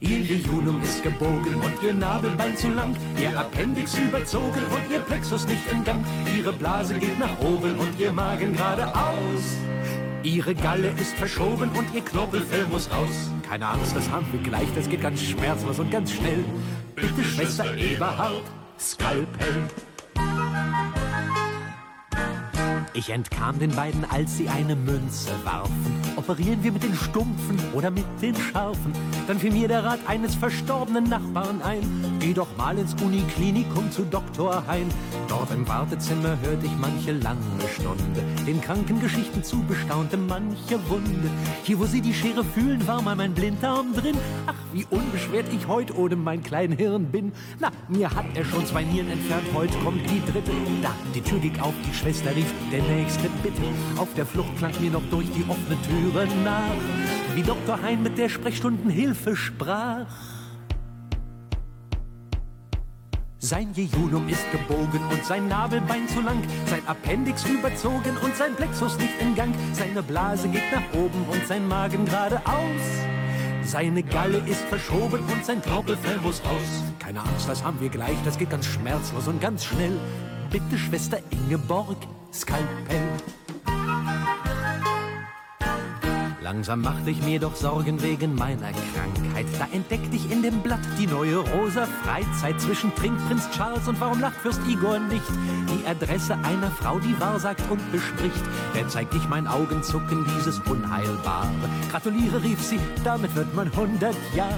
Ihr 0.00 0.20
Jejunum 0.20 0.82
ist 0.82 1.02
gebogen 1.02 1.54
und 1.54 1.82
ihr 1.82 1.94
Nabelbein 1.94 2.54
zu 2.56 2.68
lang, 2.68 2.94
ihr 3.18 3.38
Appendix 3.38 3.96
überzogen 3.96 4.62
und 4.70 4.92
ihr 4.92 5.00
Plexus 5.00 5.46
nicht 5.46 5.72
in 5.72 5.82
Gang. 5.82 6.04
Ihre 6.36 6.52
Blase 6.52 6.94
geht 6.94 7.18
nach 7.18 7.38
oben 7.40 7.78
und 7.78 7.98
ihr 7.98 8.12
Magen 8.12 8.54
geradeaus. 8.54 9.56
Ihre 10.22 10.54
Galle 10.54 10.88
ist 11.00 11.14
verschoben 11.14 11.70
und 11.70 11.94
ihr 11.94 12.02
Knorpelfell 12.02 12.66
muss 12.70 12.90
raus. 12.90 13.30
Keine 13.48 13.66
Angst, 13.66 13.96
das 13.96 14.10
haben 14.10 14.26
wir 14.32 14.42
gleich, 14.42 14.68
das 14.74 14.88
geht 14.88 15.00
ganz 15.00 15.22
schmerzlos 15.22 15.78
und 15.78 15.90
ganz 15.90 16.12
schnell. 16.12 16.44
Bitte, 16.94 17.24
Schwester 17.24 17.74
Eberhard, 17.76 18.42
Skalpell. 18.78 19.93
Ich 22.96 23.10
entkam 23.10 23.58
den 23.58 23.74
beiden, 23.74 24.04
als 24.08 24.36
sie 24.36 24.48
eine 24.48 24.76
Münze 24.76 25.30
warfen. 25.42 26.00
Operieren 26.14 26.62
wir 26.62 26.70
mit 26.70 26.84
den 26.84 26.94
Stumpfen 26.94 27.58
oder 27.72 27.90
mit 27.90 28.04
den 28.22 28.36
Scharfen? 28.36 28.92
Dann 29.26 29.40
fiel 29.40 29.50
mir 29.50 29.66
der 29.66 29.82
Rat 29.82 29.98
eines 30.06 30.36
verstorbenen 30.36 31.08
Nachbarn 31.08 31.60
ein. 31.62 31.80
Geh 32.20 32.32
doch 32.32 32.56
mal 32.56 32.78
ins 32.78 32.94
Uniklinikum 33.02 33.90
zu 33.90 34.04
Dr. 34.04 34.62
Hein. 34.68 34.88
Dort 35.26 35.50
im 35.50 35.66
Wartezimmer 35.66 36.38
hörte 36.40 36.66
ich 36.66 36.76
manche 36.80 37.10
lange 37.12 37.40
Stunde. 37.74 38.22
Den 38.46 38.60
Krankengeschichten 38.60 39.42
zubestaunte 39.42 40.16
manche 40.16 40.78
Wunde. 40.88 41.30
Hier, 41.64 41.80
wo 41.80 41.86
sie 41.86 42.00
die 42.00 42.14
Schere 42.14 42.44
fühlen, 42.44 42.86
war 42.86 43.02
mal 43.02 43.16
mein 43.16 43.34
Blinddarm 43.34 43.92
drin. 43.92 44.16
Ach, 44.46 44.54
wie 44.72 44.86
unbeschwert 44.88 45.46
ich 45.52 45.66
heute 45.66 45.98
ohne 45.98 46.14
mein 46.14 46.44
klein 46.44 46.70
Hirn 46.70 47.06
bin. 47.06 47.32
Na, 47.58 47.72
mir 47.88 48.14
hat 48.14 48.26
er 48.34 48.44
schon 48.44 48.64
zwei 48.66 48.84
Nieren 48.84 49.10
entfernt, 49.10 49.48
heute 49.52 49.76
kommt 49.78 50.08
die 50.08 50.22
dritte. 50.30 50.52
Da, 50.80 50.94
die 51.12 51.22
Tür 51.22 51.40
ging 51.40 51.58
auf, 51.58 51.74
die 51.84 51.94
Schwester 51.94 52.34
rief, 52.36 52.52
der 52.70 52.83
nächste 52.88 53.28
bitte. 53.42 53.62
Auf 53.96 54.08
der 54.14 54.26
Flucht 54.26 54.56
klang 54.58 54.72
mir 54.80 54.90
noch 54.90 55.02
durch 55.10 55.30
die 55.32 55.44
offene 55.48 55.76
Türe 55.82 56.26
nach, 56.44 57.34
wie 57.34 57.42
Dr. 57.42 57.80
Hein 57.82 58.02
mit 58.02 58.18
der 58.18 58.28
Sprechstundenhilfe 58.28 59.36
sprach. 59.36 60.06
Sein 63.38 63.74
Jejunum 63.74 64.26
ist 64.28 64.50
gebogen 64.52 65.00
und 65.10 65.22
sein 65.22 65.48
Nabelbein 65.48 66.08
zu 66.08 66.22
lang, 66.22 66.42
sein 66.64 66.80
Appendix 66.86 67.44
überzogen 67.44 68.16
und 68.22 68.34
sein 68.36 68.54
Plexus 68.54 68.96
nicht 68.98 69.20
in 69.20 69.34
Gang, 69.34 69.54
seine 69.74 70.02
Blase 70.02 70.48
geht 70.48 70.72
nach 70.72 70.98
oben 70.98 71.26
und 71.30 71.46
sein 71.46 71.68
Magen 71.68 72.06
geradeaus. 72.06 72.84
Seine 73.62 74.02
Galle 74.02 74.38
ist 74.46 74.62
verschoben 74.62 75.20
und 75.20 75.44
sein 75.44 75.60
Knorpelfell 75.60 76.18
muss 76.22 76.42
raus. 76.42 76.84
Keine 76.98 77.20
Angst, 77.20 77.46
das 77.46 77.62
haben 77.62 77.78
wir 77.80 77.90
gleich, 77.90 78.16
das 78.24 78.38
geht 78.38 78.48
ganz 78.48 78.64
schmerzlos 78.64 79.28
und 79.28 79.42
ganz 79.42 79.64
schnell. 79.64 79.98
Bitte, 80.50 80.78
Schwester 80.78 81.18
Ingeborg, 81.30 81.98
Skalpell. 82.34 83.43
Langsam 86.44 86.82
machte 86.82 87.08
ich 87.08 87.22
mir 87.22 87.40
doch 87.40 87.56
Sorgen 87.56 88.02
wegen 88.02 88.34
meiner 88.34 88.70
Krankheit. 88.70 89.46
Da 89.58 89.66
entdeckte 89.72 90.14
ich 90.14 90.30
in 90.30 90.42
dem 90.42 90.60
Blatt 90.60 90.86
die 91.00 91.06
neue 91.06 91.38
rosa 91.38 91.86
Freizeit 92.04 92.60
zwischen 92.60 92.94
Trinkprinz 92.94 93.48
Charles 93.52 93.88
und 93.88 93.98
warum 93.98 94.20
lacht 94.20 94.36
Fürst 94.42 94.60
Igor 94.68 94.98
nicht? 94.98 95.24
Die 95.70 95.86
Adresse 95.86 96.34
einer 96.42 96.70
Frau, 96.70 96.98
die 96.98 97.18
wahrsagt 97.18 97.62
und 97.70 97.80
bespricht. 97.90 98.44
Der 98.74 98.86
zeigt 98.88 99.14
ich 99.14 99.26
mein 99.26 99.46
Augenzucken, 99.46 100.26
dieses 100.36 100.58
Unheilbare. 100.58 101.48
Gratuliere, 101.90 102.42
rief 102.42 102.60
sie, 102.60 102.78
damit 103.04 103.34
wird 103.34 103.54
man 103.54 103.68
100 103.68 104.14
Jahre. 104.36 104.52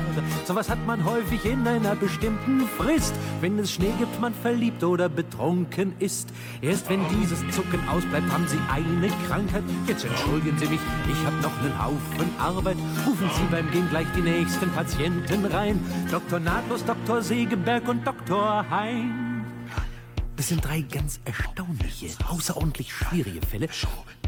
Sowas 0.45 0.69
hat 0.69 0.85
man 0.89 1.05
häufig 1.05 1.45
in 1.45 1.69
einer 1.69 1.95
bestimmten 1.95 2.63
Frist. 2.77 3.15
Wenn 3.41 3.61
es 3.61 3.71
Schnee 3.71 3.93
gibt, 3.97 4.21
man 4.21 4.35
verliebt 4.35 4.83
oder 4.83 5.09
betrunken 5.09 5.93
ist. 6.01 6.31
Erst 6.63 6.91
wenn 6.91 7.09
dieses 7.21 7.39
Zucken 7.55 7.89
ausbleibt, 7.89 8.29
haben 8.33 8.49
sie 8.49 8.59
eine 8.73 9.07
Krankheit. 9.29 9.63
Jetzt 9.87 10.05
entschuldigen 10.05 10.59
Sie 10.59 10.67
mich, 10.67 10.81
ich 11.09 11.25
hab 11.25 11.41
noch 11.43 11.57
einen 11.61 11.76
Haufen 11.83 12.31
Arbeit. 12.39 12.77
Rufen 13.07 13.31
Sie 13.37 13.45
beim 13.51 13.71
Gehen 13.71 13.89
gleich 13.91 14.07
die 14.17 14.23
nächsten 14.23 14.71
Patienten 14.73 15.45
rein. 15.47 15.81
Dr. 16.11 16.41
Nahtlos, 16.41 16.85
Dr. 16.85 17.23
Segeberg 17.23 17.89
und 17.89 18.07
Dr. 18.07 18.65
Hein. 18.71 19.27
Das 20.37 20.49
sind 20.49 20.63
drei 20.63 20.83
ganz 20.83 21.19
erstaunliche, 21.25 22.09
außerordentlich 22.29 22.93
schwierige 22.93 23.45
Fälle, 23.47 23.69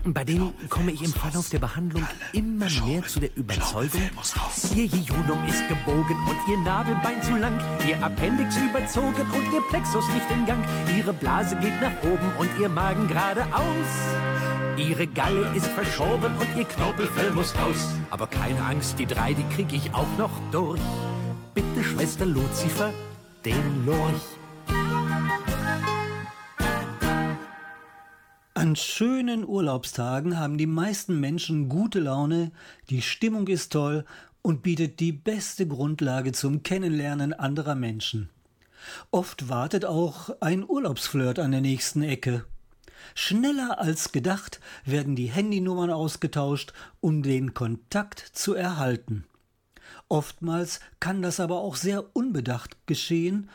bei 0.04 0.24
denen 0.24 0.54
komme 0.70 0.92
ich 0.92 1.02
im 1.02 1.12
Verlauf 1.12 1.50
der 1.50 1.58
Behandlung 1.58 2.06
immer 2.32 2.68
mehr 2.86 3.02
zu 3.04 3.20
der 3.20 3.36
Überzeugung, 3.36 4.00
ihr 4.74 4.86
Jejunum 4.86 5.44
ist 5.46 5.68
gebogen 5.68 6.16
und 6.26 6.36
ihr 6.50 6.58
Nabelbein 6.58 7.22
zu 7.22 7.36
lang, 7.36 7.60
ihr 7.86 8.02
Appendix 8.02 8.56
überzogen 8.56 9.26
und 9.34 9.52
ihr 9.52 9.60
Plexus 9.68 10.06
nicht 10.08 10.30
in 10.30 10.46
Gang, 10.46 10.64
ihre 10.96 11.12
Blase 11.12 11.56
geht 11.56 11.80
nach 11.80 12.02
oben 12.02 12.32
und 12.38 12.48
ihr 12.58 12.68
Magen 12.68 13.06
geradeaus. 13.06 14.47
Ihre 14.78 15.08
Galle 15.08 15.52
ist 15.56 15.66
verschoben 15.66 16.32
und 16.38 16.56
ihr 16.56 16.64
Knorpelfell 16.64 17.32
muss 17.32 17.54
raus. 17.56 17.88
Aber 18.10 18.28
keine 18.28 18.62
Angst, 18.64 18.98
die 18.98 19.06
drei, 19.06 19.34
die 19.34 19.42
krieg 19.54 19.72
ich 19.72 19.92
auch 19.92 20.16
noch 20.16 20.30
durch. 20.52 20.80
Bitte, 21.52 21.82
Schwester 21.82 22.24
Luzifer, 22.24 22.92
den 23.44 23.84
Lorch. 23.84 24.22
An 28.54 28.76
schönen 28.76 29.46
Urlaubstagen 29.46 30.38
haben 30.38 30.58
die 30.58 30.66
meisten 30.66 31.18
Menschen 31.18 31.68
gute 31.68 31.98
Laune, 31.98 32.52
die 32.88 33.02
Stimmung 33.02 33.48
ist 33.48 33.72
toll 33.72 34.04
und 34.42 34.62
bietet 34.62 35.00
die 35.00 35.12
beste 35.12 35.66
Grundlage 35.66 36.32
zum 36.32 36.62
Kennenlernen 36.62 37.32
anderer 37.32 37.74
Menschen. 37.74 38.30
Oft 39.10 39.48
wartet 39.48 39.84
auch 39.84 40.30
ein 40.40 40.68
Urlaubsflirt 40.68 41.38
an 41.40 41.50
der 41.50 41.60
nächsten 41.60 42.02
Ecke. 42.02 42.44
Schneller 43.14 43.78
als 43.78 44.12
gedacht 44.12 44.60
werden 44.84 45.16
die 45.16 45.26
Handynummern 45.26 45.90
ausgetauscht, 45.90 46.72
um 47.00 47.22
den 47.22 47.54
Kontakt 47.54 48.18
zu 48.18 48.54
erhalten. 48.54 49.24
Oftmals 50.08 50.80
kann 51.00 51.22
das 51.22 51.40
aber 51.40 51.60
auch 51.60 51.76
sehr 51.76 52.16
unbedacht 52.16 52.76
geschehen 52.86 53.50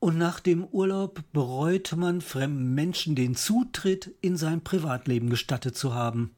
und 0.00 0.18
nach 0.18 0.40
dem 0.40 0.64
Urlaub 0.64 1.22
bereut 1.32 1.94
man 1.96 2.20
fremden 2.20 2.74
Menschen 2.74 3.14
den 3.14 3.36
Zutritt 3.36 4.12
in 4.20 4.36
sein 4.36 4.62
Privatleben 4.62 5.30
gestattet 5.30 5.76
zu 5.76 5.94
haben. 5.94 6.34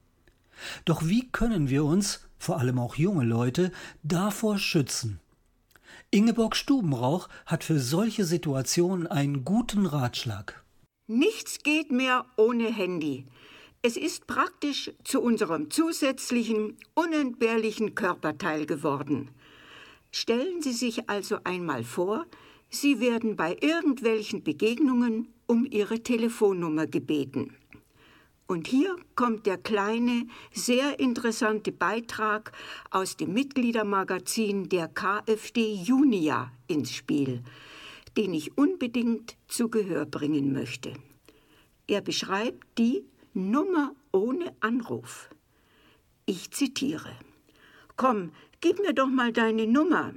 Doch 0.85 1.07
wie 1.07 1.29
können 1.31 1.69
wir 1.71 1.85
uns, 1.85 2.21
vor 2.39 2.59
allem 2.59 2.79
auch 2.79 2.97
junge 2.97 3.25
Leute, 3.25 3.73
davor 4.03 4.59
schützen? 4.59 5.21
Ingeborg 6.11 6.57
Stubenrauch 6.57 7.29
hat 7.47 7.65
für 7.65 7.81
solche 7.81 8.25
Situationen 8.25 9.07
einen 9.07 9.45
guten 9.45 9.87
Ratschlag. 9.87 10.64
Nichts 11.07 11.59
geht 11.63 11.93
mehr 11.93 12.25
ohne 12.39 12.73
Handy. 12.73 13.27
Es 13.83 13.99
ist 13.99 14.27
praktisch 14.27 14.91
zu 15.05 15.21
unserem 15.21 15.71
zusätzlichen, 15.71 16.79
unentbehrlichen 16.95 17.95
Körperteil 17.95 18.65
geworden. 18.65 19.31
Stellen 20.11 20.63
Sie 20.63 20.73
sich 20.73 21.11
also 21.11 21.41
einmal 21.45 21.85
vor, 21.85 22.25
Sie 22.71 23.01
werden 23.01 23.37
bei 23.37 23.55
irgendwelchen 23.61 24.43
Begegnungen 24.43 25.29
um 25.47 25.67
Ihre 25.67 26.03
Telefonnummer 26.03 26.87
gebeten. 26.87 27.55
Und 28.47 28.67
hier 28.67 28.97
kommt 29.15 29.45
der 29.45 29.59
kleine, 29.59 30.27
sehr 30.55 30.99
interessante 31.01 31.71
Beitrag 31.71 32.53
aus 32.91 33.19
dem 33.19 33.35
Mitgliedermagazin 33.35 34.71
der 34.71 34.89
KfD 34.89 35.75
Junia 35.75 36.51
ins 36.67 36.93
Spiel, 36.93 37.43
den 38.17 38.35
ich 38.35 38.57
unbedingt 38.57 39.37
zu 39.49 39.69
Gehör 39.69 40.07
bringen 40.07 40.53
möchte. 40.53 40.93
Er 41.87 42.01
beschreibt 42.01 42.79
die 42.79 43.05
Nummer 43.35 43.95
ohne 44.13 44.55
Anruf. 44.61 45.29
Ich 46.27 46.51
zitiere. 46.53 47.11
Komm, 47.97 48.33
gib 48.61 48.79
mir 48.79 48.95
doch 48.95 49.09
mal 49.09 49.33
deine 49.33 49.67
Nummer. 49.67 50.15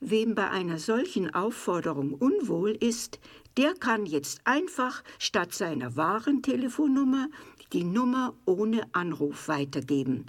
Wem 0.00 0.34
bei 0.34 0.48
einer 0.48 0.78
solchen 0.78 1.34
Aufforderung 1.34 2.14
unwohl 2.14 2.70
ist, 2.70 3.18
der 3.56 3.74
kann 3.74 4.06
jetzt 4.06 4.40
einfach 4.44 5.02
statt 5.18 5.52
seiner 5.52 5.96
wahren 5.96 6.42
Telefonnummer 6.42 7.28
die 7.72 7.84
Nummer 7.84 8.34
ohne 8.46 8.82
Anruf 8.94 9.48
weitergeben, 9.48 10.26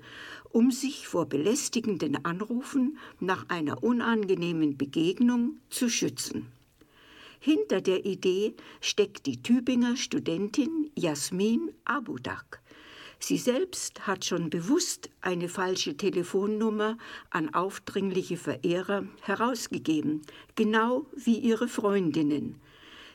um 0.50 0.72
sich 0.72 1.08
vor 1.08 1.28
belästigenden 1.28 2.26
Anrufen 2.26 2.98
nach 3.20 3.50
einer 3.50 3.84
unangenehmen 3.84 4.78
Begegnung 4.78 5.58
zu 5.70 5.90
schützen. 5.90 6.48
Hinter 7.44 7.82
der 7.82 8.06
Idee 8.06 8.54
steckt 8.82 9.26
die 9.26 9.42
Tübinger 9.42 9.98
Studentin 9.98 10.92
Jasmin 10.96 11.72
Abudak. 11.86 12.62
Sie 13.18 13.40
selbst 13.40 14.06
hat 14.06 14.26
schon 14.26 14.52
bewusst 14.52 15.10
eine 15.22 15.50
falsche 15.50 15.98
Telefonnummer 15.98 17.00
an 17.32 17.52
aufdringliche 17.52 18.38
Verehrer 18.38 19.08
herausgegeben, 19.24 20.22
genau 20.54 21.08
wie 21.16 21.40
ihre 21.40 21.68
Freundinnen. 21.68 22.62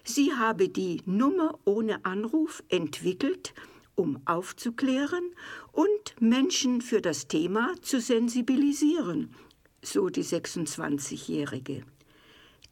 Sie 0.03 0.33
habe 0.33 0.69
die 0.71 1.03
Nummer 1.07 1.61
ohne 1.65 2.05
Anruf 2.05 2.65
entwickelt, 2.69 3.55
um 3.95 4.21
aufzuklären 4.25 5.37
und 5.71 6.21
Menschen 6.21 6.81
für 6.81 7.01
das 7.01 7.29
Thema 7.29 7.75
zu 7.81 8.01
sensibilisieren, 8.01 9.33
so 9.83 10.09
die 10.09 10.25
26-Jährige. 10.25 11.85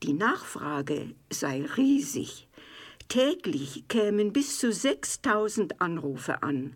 Die 0.05 0.13
Nachfrage 0.13 1.15
sei 1.31 1.65
riesig. 1.79 2.47
Täglich 3.09 3.85
kämen 3.89 4.35
bis 4.35 4.59
zu 4.59 4.71
6000 4.71 5.81
Anrufe 5.81 6.43
an. 6.43 6.75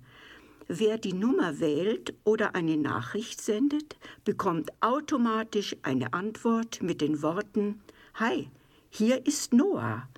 Wer 0.66 0.96
die 0.96 1.12
Nummer 1.12 1.60
wählt 1.60 2.14
oder 2.24 2.54
eine 2.54 2.78
Nachricht 2.78 3.42
sendet, 3.42 3.98
bekommt 4.24 4.70
automatisch 4.80 5.76
eine 5.82 6.14
Antwort 6.14 6.80
mit 6.80 7.02
den 7.02 7.20
Worten 7.20 7.82
Hi, 8.14 8.48
hier 8.88 9.26
ist 9.26 9.52
Noah. 9.52 10.08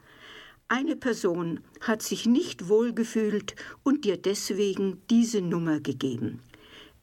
Eine 0.68 0.94
Person 0.94 1.58
hat 1.80 2.02
sich 2.02 2.26
nicht 2.26 2.68
wohlgefühlt 2.68 3.56
und 3.82 4.04
dir 4.04 4.18
deswegen 4.18 5.02
diese 5.10 5.40
Nummer 5.40 5.80
gegeben. 5.80 6.38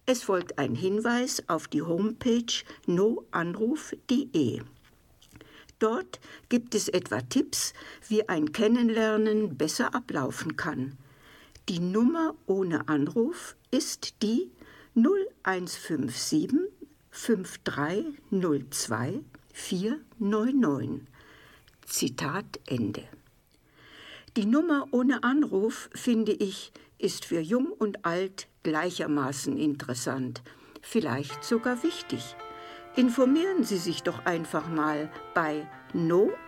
Es 0.05 0.23
folgt 0.23 0.57
ein 0.57 0.73
Hinweis 0.73 1.43
auf 1.49 1.67
die 1.67 1.81
Homepage 1.81 2.63
noanruf.de. 2.85 4.61
Dort 5.79 6.19
gibt 6.49 6.75
es 6.75 6.87
etwa 6.87 7.21
Tipps, 7.21 7.73
wie 8.07 8.27
ein 8.27 8.51
Kennenlernen 8.51 9.57
besser 9.57 9.93
ablaufen 9.93 10.55
kann. 10.55 10.97
Die 11.69 11.79
Nummer 11.79 12.33
ohne 12.45 12.87
Anruf 12.87 13.55
ist 13.71 14.21
die 14.23 14.51
0157 14.95 16.49
5302 17.11 19.19
499. 19.53 21.01
Zitat 21.85 22.59
Ende. 22.65 23.03
Die 24.35 24.45
Nummer 24.45 24.87
ohne 24.91 25.23
Anruf, 25.23 25.89
finde 25.93 26.31
ich, 26.31 26.71
ist 26.97 27.25
für 27.25 27.39
jung 27.39 27.71
und 27.71 28.05
alt 28.05 28.47
gleichermaßen 28.63 29.57
interessant, 29.57 30.41
vielleicht 30.81 31.43
sogar 31.43 31.83
wichtig. 31.83 32.35
Informieren 32.97 33.63
Sie 33.63 33.77
sich 33.77 34.01
doch 34.01 34.25
einfach 34.25 34.67
mal 34.67 35.09
bei 35.35 35.67
noanruf.de. 35.93 36.39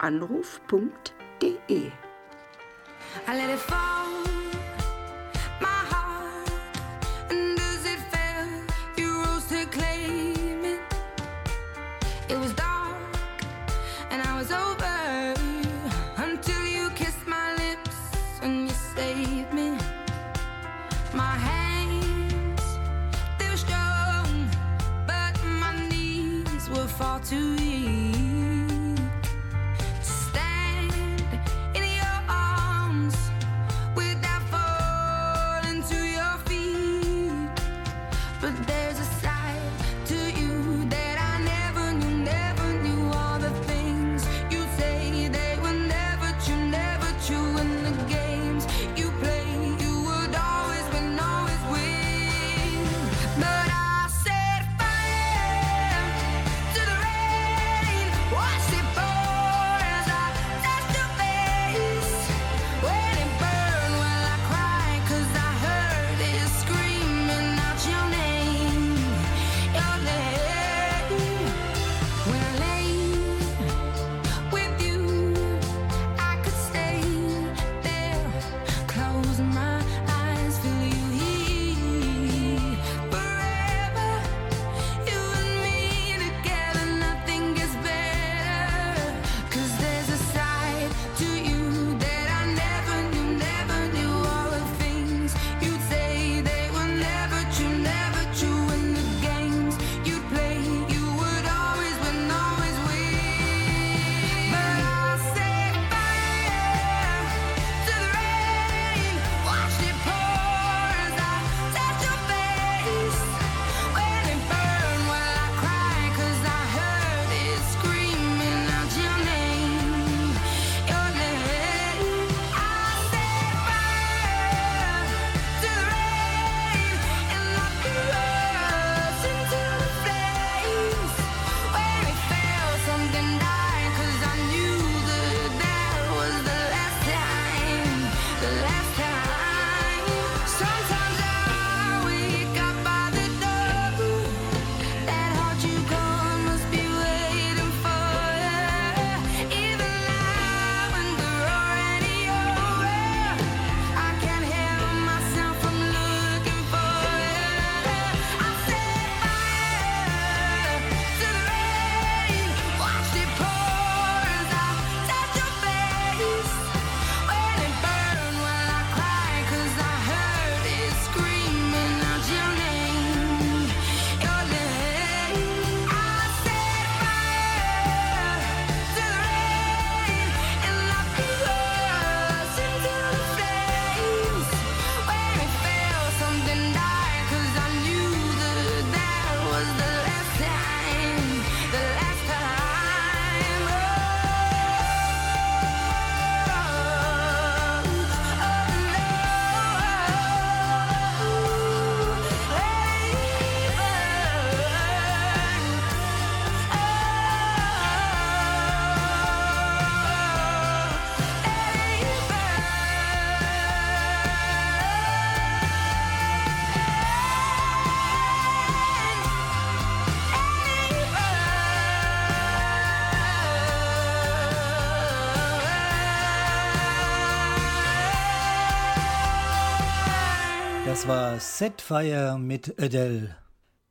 Das 231.00 231.08
war 231.08 231.40
Setfire 231.40 232.38
mit 232.38 232.78
Adele. 232.78 233.34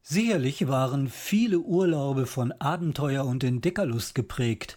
Sicherlich 0.02 0.68
waren 0.68 1.08
viele 1.08 1.58
Urlaube 1.58 2.26
von 2.26 2.52
Abenteuer 2.52 3.24
und 3.24 3.42
Entdeckerlust 3.42 4.14
geprägt. 4.14 4.76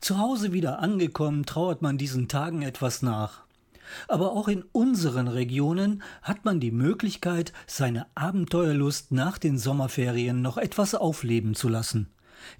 Zu 0.00 0.20
Hause 0.20 0.52
wieder 0.52 0.78
angekommen, 0.78 1.44
trauert 1.44 1.82
man 1.82 1.98
diesen 1.98 2.28
Tagen 2.28 2.62
etwas 2.62 3.02
nach. 3.02 3.42
Aber 4.06 4.34
auch 4.34 4.46
in 4.46 4.62
unseren 4.70 5.26
Regionen 5.26 6.04
hat 6.22 6.44
man 6.44 6.60
die 6.60 6.70
Möglichkeit, 6.70 7.52
seine 7.66 8.06
Abenteuerlust 8.14 9.10
nach 9.10 9.36
den 9.36 9.58
Sommerferien 9.58 10.42
noch 10.42 10.58
etwas 10.58 10.94
aufleben 10.94 11.56
zu 11.56 11.68
lassen. 11.68 12.08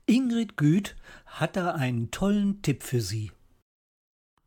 Ingrid 0.06 0.56
Güth 0.56 0.96
hat 1.26 1.54
da 1.54 1.70
einen 1.70 2.10
tollen 2.10 2.62
Tipp 2.62 2.82
für 2.82 3.00
Sie. 3.00 3.30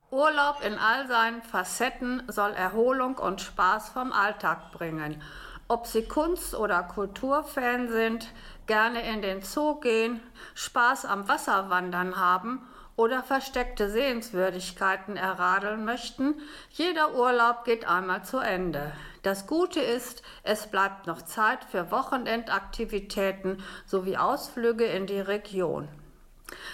Urlaub 0.10 0.64
in 0.64 0.80
all 0.80 1.06
seinen 1.10 1.42
Facetten 1.42 2.24
soll 2.28 2.52
Erholung 2.52 3.18
und 3.18 3.42
Spaß 3.42 3.90
vom 3.90 4.14
Alltag 4.14 4.72
bringen. 4.72 5.22
Ob 5.68 5.86
Sie 5.86 6.08
Kunst- 6.08 6.56
oder 6.56 6.82
Kulturfan 6.84 7.90
sind, 7.90 8.32
gerne 8.68 9.02
in 9.02 9.22
den 9.22 9.42
Zoo 9.42 9.82
gehen, 9.82 10.22
Spaß 10.56 11.04
am 11.04 11.28
Wasserwandern 11.28 12.16
haben 12.16 12.66
oder 12.96 13.22
versteckte 13.22 13.90
Sehenswürdigkeiten 13.90 15.18
erradeln 15.18 15.84
möchten, 15.84 16.36
jeder 16.70 17.14
Urlaub 17.16 17.66
geht 17.66 17.86
einmal 17.86 18.24
zu 18.24 18.38
Ende. 18.38 18.94
Das 19.24 19.46
Gute 19.46 19.82
ist, 19.82 20.24
es 20.44 20.68
bleibt 20.68 21.06
noch 21.06 21.22
Zeit 21.22 21.66
für 21.66 21.92
Wochenendaktivitäten 21.92 23.62
sowie 23.86 24.16
Ausflüge 24.16 24.86
in 24.86 25.06
die 25.06 25.20
Region. 25.20 25.90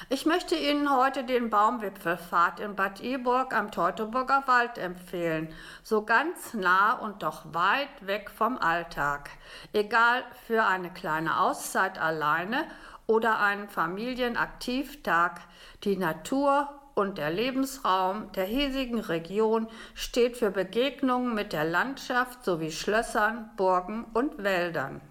Ich 0.09 0.25
möchte 0.27 0.55
Ihnen 0.55 0.95
heute 0.95 1.23
den 1.23 1.49
Baumwipfelpfad 1.49 2.59
in 2.59 2.75
Bad 2.75 3.01
Iburg 3.01 3.55
am 3.55 3.71
Teutoburger 3.71 4.43
Wald 4.45 4.77
empfehlen. 4.77 5.53
So 5.81 6.03
ganz 6.03 6.53
nah 6.53 6.93
und 6.93 7.23
doch 7.23 7.53
weit 7.53 8.05
weg 8.05 8.29
vom 8.29 8.57
Alltag. 8.57 9.31
Egal 9.71 10.23
für 10.45 10.65
eine 10.65 10.91
kleine 10.91 11.39
Auszeit 11.39 11.99
alleine 11.99 12.65
oder 13.07 13.39
einen 13.39 13.69
Familienaktivtag. 13.69 15.41
Die 15.83 15.97
Natur 15.97 16.69
und 16.95 17.17
der 17.17 17.31
Lebensraum 17.31 18.31
der 18.33 18.45
hiesigen 18.45 18.99
Region 18.99 19.67
steht 19.95 20.37
für 20.37 20.51
Begegnungen 20.51 21.33
mit 21.33 21.53
der 21.53 21.65
Landschaft 21.65 22.45
sowie 22.45 22.71
Schlössern, 22.71 23.49
Burgen 23.57 24.05
und 24.13 24.43
Wäldern. 24.43 25.01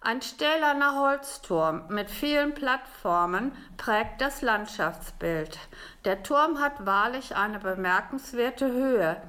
Ein 0.00 0.22
stählerner 0.22 1.00
Holzturm 1.00 1.82
mit 1.88 2.08
vielen 2.08 2.54
Plattformen 2.54 3.50
prägt 3.76 4.20
das 4.20 4.42
Landschaftsbild. 4.42 5.58
Der 6.04 6.22
Turm 6.22 6.60
hat 6.60 6.86
wahrlich 6.86 7.34
eine 7.34 7.58
bemerkenswerte 7.58 8.70
Höhe, 8.70 9.20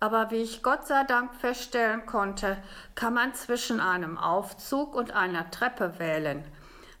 aber 0.00 0.30
wie 0.30 0.42
ich 0.42 0.62
Gott 0.62 0.86
sei 0.86 1.04
Dank 1.04 1.34
feststellen 1.34 2.04
konnte, 2.04 2.58
kann 2.94 3.14
man 3.14 3.32
zwischen 3.32 3.80
einem 3.80 4.18
Aufzug 4.18 4.94
und 4.94 5.12
einer 5.12 5.50
Treppe 5.50 5.98
wählen. 5.98 6.44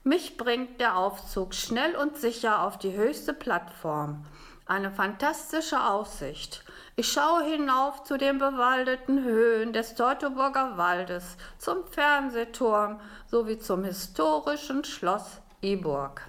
Mich 0.04 0.38
bringt 0.38 0.80
der 0.80 0.96
Aufzug 0.96 1.52
schnell 1.52 1.96
und 1.96 2.16
sicher 2.16 2.62
auf 2.62 2.78
die 2.78 2.96
höchste 2.96 3.34
Plattform. 3.34 4.24
Eine 4.68 4.90
fantastische 4.90 5.82
Aussicht. 5.82 6.62
Ich 6.94 7.10
schaue 7.10 7.42
hinauf 7.42 8.04
zu 8.04 8.18
den 8.18 8.36
bewaldeten 8.36 9.24
Höhen 9.24 9.72
des 9.72 9.94
Teutoburger 9.94 10.76
Waldes, 10.76 11.38
zum 11.56 11.86
Fernsehturm 11.86 13.00
sowie 13.28 13.58
zum 13.58 13.82
historischen 13.82 14.84
Schloss 14.84 15.40
Iburg. 15.62 16.20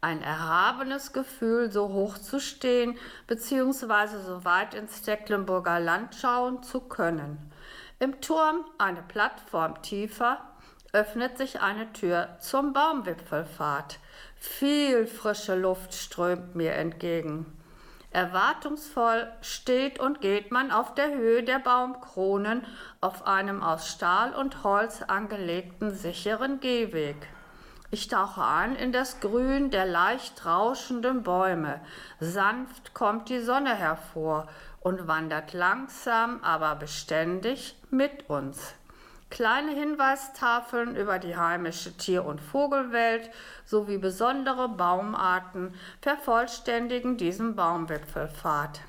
Ein 0.00 0.22
erhabenes 0.22 1.12
Gefühl, 1.12 1.70
so 1.70 1.90
hoch 1.90 2.18
zu 2.18 2.40
stehen, 2.40 2.98
beziehungsweise 3.28 4.20
so 4.20 4.44
weit 4.44 4.74
ins 4.74 5.02
Tecklenburger 5.02 5.78
Land 5.78 6.16
schauen 6.16 6.64
zu 6.64 6.80
können. 6.80 7.52
Im 8.00 8.20
Turm, 8.20 8.64
eine 8.78 9.02
Plattform 9.02 9.80
tiefer, 9.82 10.40
öffnet 10.92 11.38
sich 11.38 11.60
eine 11.60 11.92
Tür 11.92 12.36
zum 12.40 12.72
Baumwipfelpfad. 12.72 14.00
Viel 14.42 15.06
frische 15.06 15.54
Luft 15.54 15.92
strömt 15.92 16.54
mir 16.54 16.72
entgegen. 16.72 17.44
Erwartungsvoll 18.10 19.30
steht 19.42 20.00
und 20.00 20.22
geht 20.22 20.50
man 20.50 20.70
auf 20.70 20.94
der 20.94 21.14
Höhe 21.14 21.42
der 21.42 21.58
Baumkronen 21.58 22.64
auf 23.02 23.26
einem 23.26 23.62
aus 23.62 23.88
Stahl 23.88 24.34
und 24.34 24.64
Holz 24.64 25.02
angelegten 25.02 25.94
sicheren 25.94 26.58
Gehweg. 26.58 27.16
Ich 27.90 28.08
tauche 28.08 28.42
ein 28.42 28.76
in 28.76 28.92
das 28.92 29.20
Grün 29.20 29.70
der 29.70 29.84
leicht 29.84 30.46
rauschenden 30.46 31.22
Bäume. 31.22 31.78
Sanft 32.18 32.94
kommt 32.94 33.28
die 33.28 33.40
Sonne 33.40 33.74
hervor 33.74 34.48
und 34.80 35.06
wandert 35.06 35.52
langsam, 35.52 36.42
aber 36.42 36.76
beständig 36.76 37.76
mit 37.90 38.30
uns. 38.30 38.74
Kleine 39.30 39.72
Hinweistafeln 39.72 40.96
über 40.96 41.20
die 41.20 41.36
heimische 41.36 41.96
Tier- 41.96 42.24
und 42.24 42.40
Vogelwelt 42.40 43.30
sowie 43.64 43.96
besondere 43.96 44.68
Baumarten 44.68 45.74
vervollständigen 46.02 47.16
diesen 47.16 47.54
Baumwipfelpfad. 47.54 48.80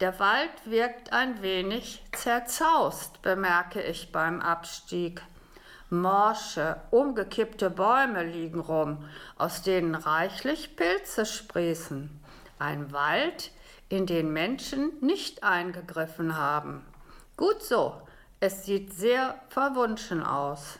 Der 0.00 0.18
Wald 0.20 0.50
wirkt 0.64 1.12
ein 1.12 1.42
wenig 1.42 2.04
zerzaust, 2.12 3.20
bemerke 3.22 3.82
ich 3.82 4.12
beim 4.12 4.40
Abstieg. 4.40 5.22
Morsche, 5.90 6.80
umgekippte 6.90 7.70
Bäume 7.70 8.24
liegen 8.24 8.60
rum, 8.60 9.04
aus 9.36 9.62
denen 9.62 9.94
reichlich 9.94 10.76
Pilze 10.76 11.26
sprießen. 11.26 12.10
Ein 12.58 12.92
Wald, 12.92 13.50
in 13.88 14.06
den 14.06 14.32
Menschen 14.32 14.92
nicht 15.00 15.44
eingegriffen 15.44 16.36
haben. 16.36 16.84
Gut 17.36 17.62
so, 17.62 18.00
es 18.40 18.64
sieht 18.64 18.92
sehr 18.94 19.36
verwunschen 19.48 20.22
aus. 20.22 20.78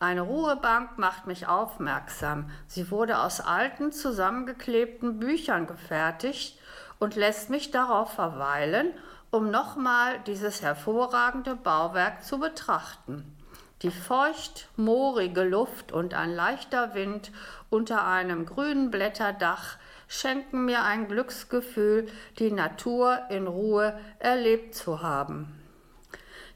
Eine 0.00 0.22
Ruhebank 0.22 0.98
macht 0.98 1.26
mich 1.26 1.46
aufmerksam. 1.46 2.50
Sie 2.66 2.90
wurde 2.90 3.20
aus 3.20 3.40
alten, 3.40 3.92
zusammengeklebten 3.92 5.18
Büchern 5.18 5.66
gefertigt 5.66 6.58
und 6.98 7.16
lässt 7.16 7.48
mich 7.48 7.70
darauf 7.70 8.12
verweilen, 8.12 8.92
um 9.30 9.50
nochmal 9.50 10.18
dieses 10.26 10.62
hervorragende 10.62 11.56
Bauwerk 11.56 12.22
zu 12.22 12.38
betrachten. 12.38 13.34
Die 13.82 13.90
feucht 13.90 14.68
moorige 14.76 15.42
Luft 15.42 15.92
und 15.92 16.14
ein 16.14 16.34
leichter 16.34 16.94
Wind 16.94 17.32
unter 17.70 18.06
einem 18.06 18.46
grünen 18.46 18.90
Blätterdach 18.90 19.76
schenken 20.06 20.64
mir 20.64 20.82
ein 20.82 21.08
Glücksgefühl, 21.08 22.06
die 22.38 22.50
Natur 22.50 23.18
in 23.30 23.46
Ruhe 23.46 23.98
erlebt 24.18 24.74
zu 24.74 25.02
haben. 25.02 25.63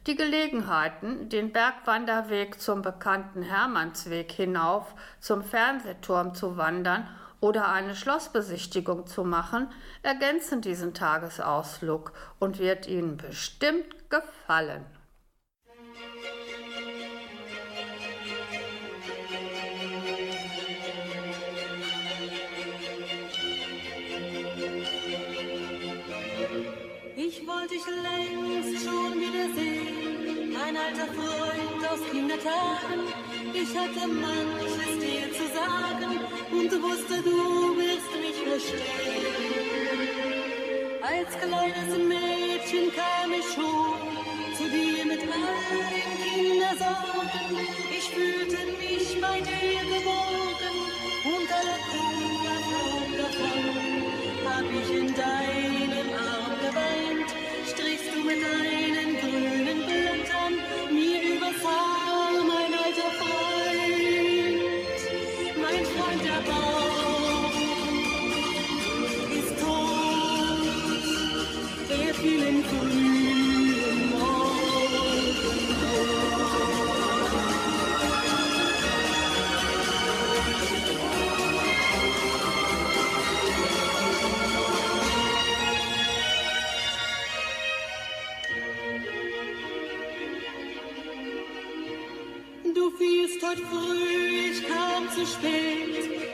Die 0.09 0.16
Gelegenheiten, 0.16 1.29
den 1.29 1.53
Bergwanderweg 1.53 2.59
zum 2.62 2.81
bekannten 2.81 3.42
Hermannsweg 3.42 4.33
hinauf 4.33 4.94
zum 5.21 5.44
Fernsehturm 5.44 6.35
zu 6.35 6.57
wandern 6.57 7.07
oder 7.40 7.68
eine 7.68 7.94
Schlossbesichtigung 7.94 9.07
zu 9.07 9.23
machen, 9.23 9.71
ergänzen 10.03 10.62
diesen 10.62 10.94
Tagesausflug 10.94 12.14
und 12.38 12.59
wird 12.59 12.88
Ihnen 12.88 13.18
bestimmt 13.18 14.09
gefallen. 14.09 14.87
Ich 27.21 27.47
wollte 27.47 27.75
dich 27.75 27.85
längst 27.85 28.85
schon 28.85 29.12
wiedersehen, 29.14 29.97
mein 30.68 30.76
alter 30.76 31.07
Freund 31.14 31.83
aus 31.90 32.00
Kindertagen. 32.11 33.00
Ich 33.54 33.70
hatte 33.76 34.07
manches 34.07 34.98
dir 35.00 35.33
zu 35.33 35.46
sagen 35.59 36.20
und 36.50 36.70
wusste, 36.83 37.22
du 37.22 37.76
wirst 37.78 38.12
mich 38.20 38.38
verstehen. 38.46 38.78
Als 41.00 41.31
kleines 41.38 41.90
Mädchen 42.12 42.92
kam 42.94 43.33
ich 43.33 43.46
schon 43.54 43.98
zu 44.59 44.64
dir 44.68 45.07
mit 45.07 45.22
all 45.22 45.78
den 45.94 46.12
Kindersorgen. 46.22 47.66
Ich 47.90 48.11
fühlte 48.11 48.59
mich 48.78 49.20
bei 49.20 49.40
dir 49.40 49.81
geborgen 49.94 50.76
und 51.35 51.48
alle 51.59 51.76
Kummer 51.88 52.59
flog 52.68 53.11
davon. 53.16 53.64
Hab 54.44 54.68
ich 54.81 54.90
in 54.98 55.14
deinem 55.14 56.09
Arm 56.12 56.54
geweint, 56.61 57.31
strichst 57.66 58.14
du 58.14 58.20
mit 58.20 58.42
deinen 58.42 59.08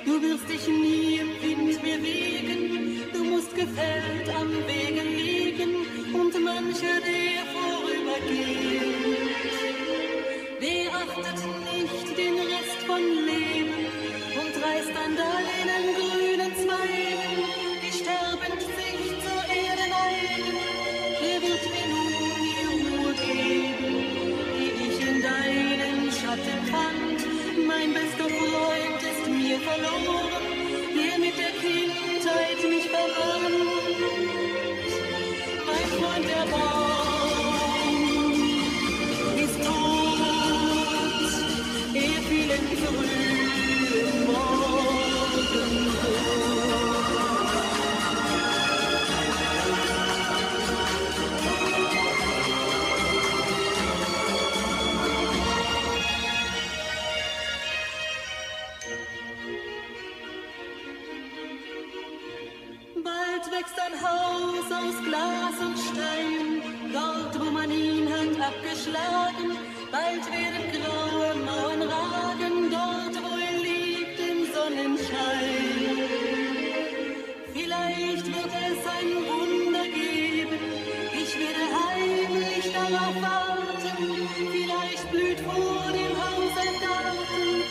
Du 0.04 0.22
wirst 0.22 0.48
dich 0.48 0.66
nie 0.68 1.16
im 1.16 1.30
Wind 1.42 1.80
bewegen. 1.82 3.02
Du 3.12 3.24
musst 3.24 3.54
gefällt 3.54 4.28
am 4.34 4.50
liegen 4.66 4.93
und 6.56 6.66
mancher, 6.66 7.00
der 7.00 7.34
Vielleicht 84.52 85.10
blüht 85.10 85.40
vor 85.40 85.90
dem 85.92 86.14
Haus 86.20 86.52
ein 86.60 86.76
Garten 86.84 87.62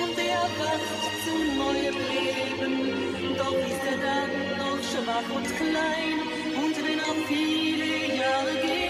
und 0.00 0.18
erwacht 0.18 1.12
zu 1.24 1.34
neuem 1.58 1.96
Leben. 2.08 2.74
Doch 3.36 3.58
ist 3.68 3.84
er 3.90 3.98
dann 3.98 4.32
noch 4.58 4.80
schwach 4.82 5.28
und 5.34 5.46
klein 5.56 6.18
und 6.56 6.76
wenn 6.76 7.00
auch 7.00 7.20
viele 7.28 8.16
Jahre 8.16 8.54
gehen, 8.62 8.81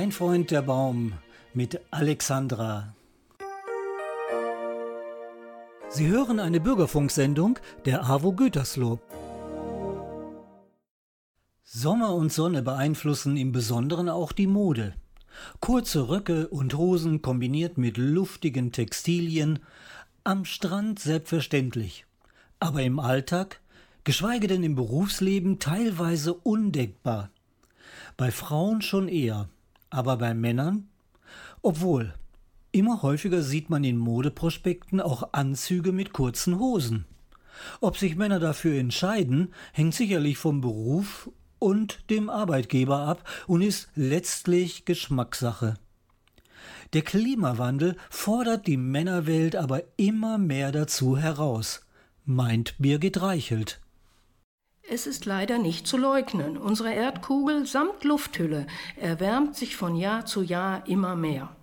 Mein 0.00 0.12
Freund 0.12 0.52
der 0.52 0.62
Baum 0.62 1.14
mit 1.54 1.80
Alexandra. 1.90 2.94
Sie 5.88 6.06
hören 6.06 6.38
eine 6.38 6.60
Bürgerfunksendung 6.60 7.58
der 7.84 8.08
AWO 8.08 8.30
Gütersloh. 8.30 9.00
Sommer 11.64 12.14
und 12.14 12.32
Sonne 12.32 12.62
beeinflussen 12.62 13.36
im 13.36 13.50
Besonderen 13.50 14.08
auch 14.08 14.30
die 14.30 14.46
Mode. 14.46 14.94
Kurze 15.58 16.08
Röcke 16.08 16.46
und 16.46 16.74
Hosen 16.74 17.20
kombiniert 17.20 17.76
mit 17.76 17.96
luftigen 17.96 18.70
Textilien, 18.70 19.58
am 20.22 20.44
Strand 20.44 21.00
selbstverständlich, 21.00 22.06
aber 22.60 22.84
im 22.84 23.00
Alltag, 23.00 23.60
geschweige 24.04 24.46
denn 24.46 24.62
im 24.62 24.76
Berufsleben 24.76 25.58
teilweise 25.58 26.34
undenkbar. 26.34 27.30
Bei 28.16 28.30
Frauen 28.30 28.80
schon 28.80 29.08
eher, 29.08 29.48
aber 29.90 30.16
bei 30.16 30.34
Männern? 30.34 30.88
Obwohl, 31.62 32.14
immer 32.72 33.02
häufiger 33.02 33.42
sieht 33.42 33.70
man 33.70 33.84
in 33.84 33.96
Modeprospekten 33.96 35.00
auch 35.00 35.32
Anzüge 35.32 35.92
mit 35.92 36.12
kurzen 36.12 36.58
Hosen. 36.58 37.04
Ob 37.80 37.96
sich 37.96 38.16
Männer 38.16 38.38
dafür 38.38 38.78
entscheiden, 38.78 39.52
hängt 39.72 39.94
sicherlich 39.94 40.38
vom 40.38 40.60
Beruf 40.60 41.30
und 41.58 42.08
dem 42.10 42.30
Arbeitgeber 42.30 43.00
ab 43.00 43.28
und 43.46 43.62
ist 43.62 43.88
letztlich 43.94 44.84
Geschmackssache. 44.84 45.74
Der 46.92 47.02
Klimawandel 47.02 47.96
fordert 48.10 48.66
die 48.66 48.76
Männerwelt 48.76 49.56
aber 49.56 49.82
immer 49.96 50.38
mehr 50.38 50.72
dazu 50.72 51.18
heraus, 51.18 51.84
meint 52.24 52.74
Birgit 52.78 53.20
Reichelt. 53.20 53.80
Es 54.90 55.06
ist 55.06 55.26
leider 55.26 55.58
nicht 55.58 55.86
zu 55.86 55.98
leugnen. 55.98 56.56
Unsere 56.56 56.94
Erdkugel 56.94 57.66
samt 57.66 58.04
Lufthülle 58.04 58.66
erwärmt 58.96 59.54
sich 59.54 59.76
von 59.76 59.94
Jahr 59.94 60.24
zu 60.24 60.40
Jahr 60.40 60.88
immer 60.88 61.14
mehr. 61.14 61.54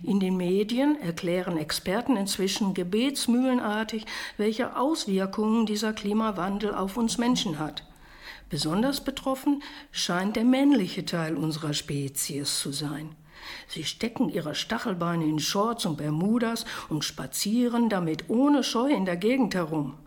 In 0.00 0.20
den 0.20 0.36
Medien 0.36 0.96
erklären 1.00 1.56
Experten 1.56 2.16
inzwischen 2.16 2.72
gebetsmühlenartig, 2.72 4.06
welche 4.36 4.76
Auswirkungen 4.76 5.66
dieser 5.66 5.92
Klimawandel 5.92 6.72
auf 6.72 6.96
uns 6.96 7.18
Menschen 7.18 7.58
hat. 7.58 7.84
Besonders 8.48 9.02
betroffen 9.02 9.60
scheint 9.90 10.36
der 10.36 10.44
männliche 10.44 11.04
Teil 11.04 11.36
unserer 11.36 11.74
Spezies 11.74 12.60
zu 12.60 12.70
sein. 12.70 13.16
Sie 13.66 13.82
stecken 13.82 14.28
ihre 14.28 14.54
Stachelbeine 14.54 15.24
in 15.24 15.40
Shorts 15.40 15.84
und 15.84 15.96
Bermudas 15.96 16.64
und 16.88 17.04
spazieren 17.04 17.88
damit 17.88 18.30
ohne 18.30 18.62
Scheu 18.62 18.88
in 18.90 19.04
der 19.04 19.16
Gegend 19.16 19.56
herum. 19.56 19.98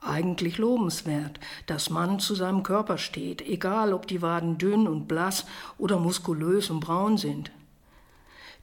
Eigentlich 0.00 0.58
lobenswert, 0.58 1.40
dass 1.66 1.90
Mann 1.90 2.20
zu 2.20 2.34
seinem 2.34 2.62
Körper 2.62 2.98
steht, 2.98 3.42
egal 3.42 3.92
ob 3.92 4.06
die 4.06 4.22
Waden 4.22 4.56
dünn 4.56 4.86
und 4.86 5.08
blass 5.08 5.44
oder 5.76 5.98
muskulös 5.98 6.70
und 6.70 6.80
braun 6.80 7.16
sind. 7.16 7.50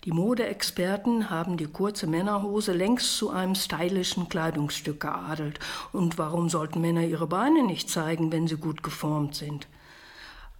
Die 0.05 0.11
Modeexperten 0.11 1.31
haben 1.31 1.57
die 1.57 1.65
kurze 1.65 2.05
Männerhose 2.05 2.73
längst 2.73 3.17
zu 3.17 3.31
einem 3.31 3.55
stylischen 3.55 4.29
Kleidungsstück 4.29 4.99
geadelt. 4.99 5.59
Und 5.93 6.19
warum 6.19 6.47
sollten 6.47 6.79
Männer 6.79 7.01
ihre 7.01 7.25
Beine 7.25 7.63
nicht 7.63 7.89
zeigen, 7.89 8.31
wenn 8.31 8.47
sie 8.47 8.57
gut 8.57 8.83
geformt 8.83 9.33
sind? 9.33 9.67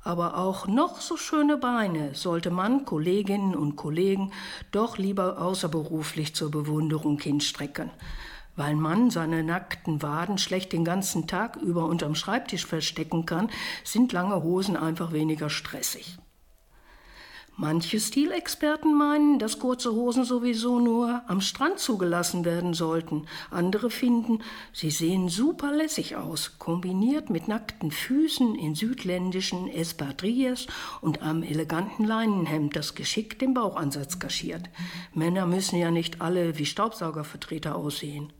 Aber 0.01 0.37
auch 0.37 0.67
noch 0.67 0.99
so 0.99 1.15
schöne 1.15 1.57
Beine 1.57 2.15
sollte 2.15 2.49
man 2.49 2.85
Kolleginnen 2.85 3.55
und 3.55 3.75
Kollegen 3.75 4.31
doch 4.71 4.97
lieber 4.97 5.39
außerberuflich 5.39 6.35
zur 6.35 6.49
Bewunderung 6.49 7.19
hinstrecken. 7.19 7.91
Weil 8.55 8.75
man 8.75 9.09
seine 9.09 9.43
nackten 9.43 10.01
Waden 10.01 10.37
schlecht 10.37 10.71
den 10.73 10.85
ganzen 10.85 11.27
Tag 11.27 11.57
über 11.57 11.85
unterm 11.85 12.15
Schreibtisch 12.15 12.65
verstecken 12.65 13.25
kann, 13.25 13.49
sind 13.83 14.13
lange 14.13 14.43
Hosen 14.43 14.77
einfach 14.77 15.11
weniger 15.11 15.49
stressig. 15.49 16.17
Manche 17.57 18.01
Stilexperten 18.01 18.93
meinen, 18.97 19.39
dass 19.39 19.59
kurze 19.59 19.93
Hosen 19.93 20.25
sowieso 20.25 20.81
nur 20.81 21.21
am 21.27 21.39
Strand 21.39 21.79
zugelassen 21.79 22.43
werden 22.43 22.73
sollten. 22.73 23.27
Andere 23.49 23.89
finden, 23.89 24.39
sie 24.73 24.89
sehen 24.89 25.29
super 25.29 25.71
lässig 25.71 26.17
aus, 26.17 26.59
kombiniert 26.59 27.29
mit 27.29 27.47
nackten 27.47 27.91
Füßen 27.91 28.55
in 28.55 28.75
südländischen 28.75 29.69
Espadrilles 29.69 30.67
und 30.99 31.21
einem 31.21 31.43
eleganten 31.43 32.03
Leinenhemd, 32.03 32.75
das 32.75 32.93
geschickt 32.93 33.41
den 33.41 33.53
Bauchansatz 33.53 34.19
kaschiert. 34.19 34.69
Männer 35.13 35.45
müssen 35.45 35.77
ja 35.77 35.91
nicht 35.91 36.19
alle 36.19 36.57
wie 36.57 36.65
Staubsaugervertreter 36.65 37.77
aussehen. 37.77 38.33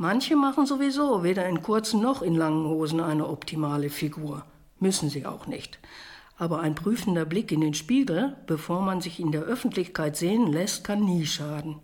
Manche 0.00 0.36
machen 0.36 0.64
sowieso 0.64 1.24
weder 1.24 1.48
in 1.48 1.60
kurzen 1.60 2.00
noch 2.00 2.22
in 2.22 2.36
langen 2.36 2.68
Hosen 2.68 3.00
eine 3.00 3.26
optimale 3.26 3.90
Figur. 3.90 4.44
Müssen 4.78 5.10
sie 5.10 5.26
auch 5.26 5.48
nicht. 5.48 5.80
Aber 6.36 6.60
ein 6.60 6.76
prüfender 6.76 7.24
Blick 7.24 7.50
in 7.50 7.62
den 7.62 7.74
Spiegel, 7.74 8.36
bevor 8.46 8.80
man 8.80 9.00
sich 9.00 9.18
in 9.18 9.32
der 9.32 9.42
Öffentlichkeit 9.42 10.16
sehen 10.16 10.52
lässt, 10.52 10.84
kann 10.84 11.04
nie 11.04 11.26
schaden. 11.26 11.80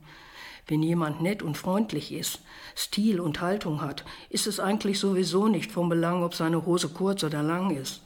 Wenn 0.68 0.80
jemand 0.84 1.22
nett 1.22 1.42
und 1.42 1.58
freundlich 1.58 2.12
ist, 2.12 2.38
Stil 2.76 3.18
und 3.18 3.40
Haltung 3.40 3.80
hat, 3.80 4.04
ist 4.30 4.46
es 4.46 4.60
eigentlich 4.60 5.00
sowieso 5.00 5.48
nicht 5.48 5.72
vom 5.72 5.88
Belang, 5.88 6.22
ob 6.22 6.36
seine 6.36 6.64
Hose 6.64 6.90
kurz 6.90 7.24
oder 7.24 7.42
lang 7.42 7.76
ist. 7.76 8.00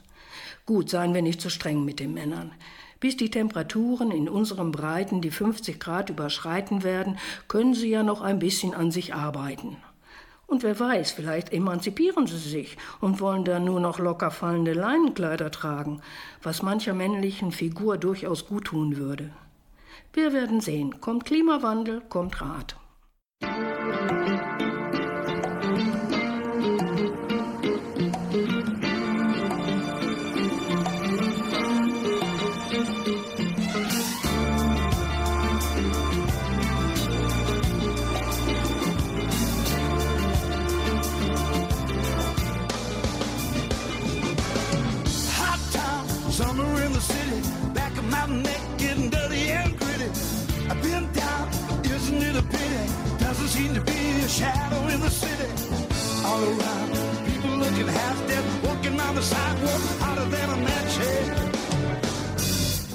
Gut, 0.64 0.88
seien 0.88 1.12
wir 1.12 1.20
nicht 1.20 1.42
zu 1.42 1.50
streng 1.50 1.84
mit 1.84 2.00
den 2.00 2.14
Männern. 2.14 2.52
Bis 2.98 3.18
die 3.18 3.30
Temperaturen 3.30 4.10
in 4.10 4.30
unseren 4.30 4.72
Breiten 4.72 5.20
die 5.20 5.30
50 5.30 5.78
Grad 5.78 6.08
überschreiten 6.08 6.82
werden, 6.82 7.18
können 7.46 7.74
sie 7.74 7.90
ja 7.90 8.02
noch 8.02 8.22
ein 8.22 8.38
bisschen 8.38 8.72
an 8.72 8.90
sich 8.90 9.14
arbeiten. 9.14 9.76
Und 10.48 10.62
wer 10.62 10.80
weiß, 10.80 11.10
vielleicht 11.10 11.52
emanzipieren 11.52 12.26
sie 12.26 12.38
sich 12.38 12.78
und 13.02 13.20
wollen 13.20 13.44
dann 13.44 13.66
nur 13.66 13.80
noch 13.80 13.98
locker 13.98 14.30
fallende 14.30 14.72
Leinenkleider 14.72 15.50
tragen, 15.50 16.00
was 16.42 16.62
mancher 16.62 16.94
männlichen 16.94 17.52
Figur 17.52 17.98
durchaus 17.98 18.46
gut 18.46 18.64
tun 18.64 18.96
würde. 18.96 19.30
Wir 20.14 20.32
werden 20.32 20.62
sehen. 20.62 21.00
Kommt 21.02 21.26
Klimawandel, 21.26 22.00
kommt 22.08 22.40
Rat. 22.40 22.76
All 56.38 56.44
around, 56.44 56.90
people 57.26 57.50
looking 57.50 57.88
half 57.88 58.18
dead, 58.28 58.44
walking 58.62 59.00
on 59.00 59.14
the 59.16 59.22
sidewalk, 59.22 59.82
hotter 60.02 60.26
than 60.34 60.48
a 60.50 60.56
match 60.68 60.96
head. 61.02 61.28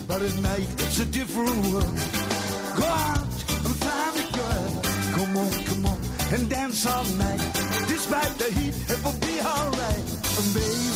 But 0.07 0.21
at 0.21 0.35
night, 0.39 0.69
it's 0.83 0.99
a 0.99 1.05
different 1.05 1.57
world. 1.67 1.93
Go 2.79 2.87
out 3.09 3.33
and 3.65 3.75
find 3.83 4.15
a 4.23 4.25
girl. 4.37 4.71
Come 5.17 5.37
on, 5.43 5.51
come 5.69 5.85
on, 5.91 5.99
and 6.33 6.49
dance 6.49 6.85
all 6.85 7.03
night. 7.25 7.43
Despite 7.87 8.33
the 8.37 8.49
heat, 8.57 8.75
it 8.93 8.99
will 9.03 9.19
be 9.27 9.35
alright. 9.41 10.07
And 10.39 10.47
baby, 10.55 10.87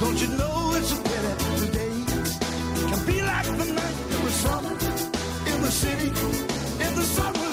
don't 0.00 0.18
you 0.22 0.30
know 0.38 0.72
it's 0.74 0.90
a 0.92 0.98
pity 1.06 1.32
today 1.66 1.96
can 2.90 3.06
be 3.06 3.22
like 3.22 3.46
the 3.46 3.66
night 3.78 3.98
in 4.14 4.20
the 4.26 4.34
summer 4.42 4.72
in 5.52 5.62
the 5.62 5.70
city, 5.70 6.08
in 6.84 6.94
the 6.94 7.02
summer 7.02 7.45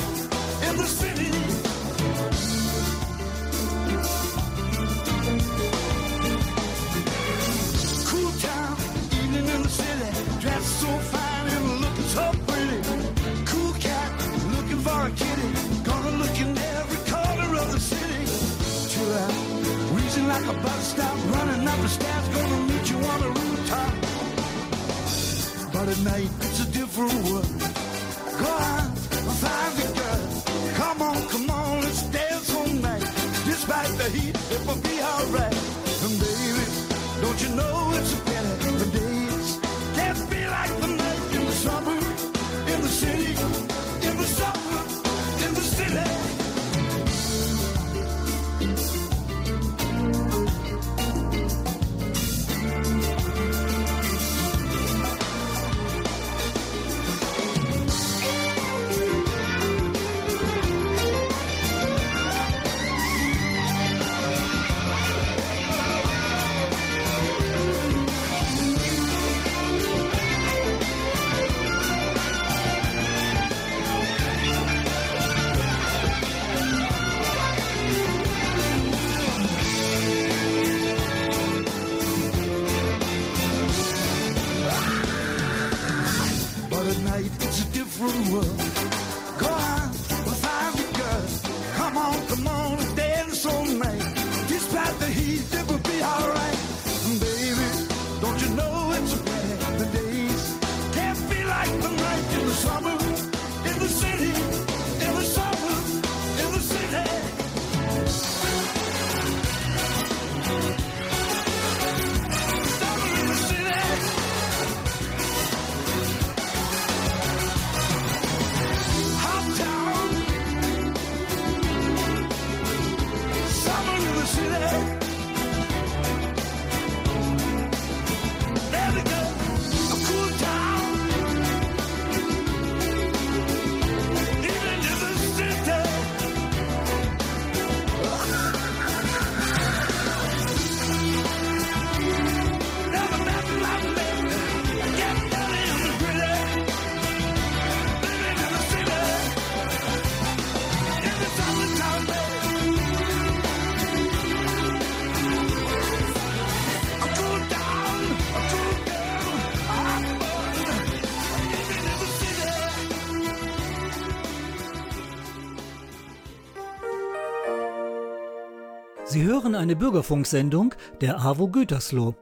eine 169.64 169.76
Bürgerfunksendung 169.78 170.76
der 171.00 171.22
AWO 171.26 171.48
Gütersloh. 171.48 172.16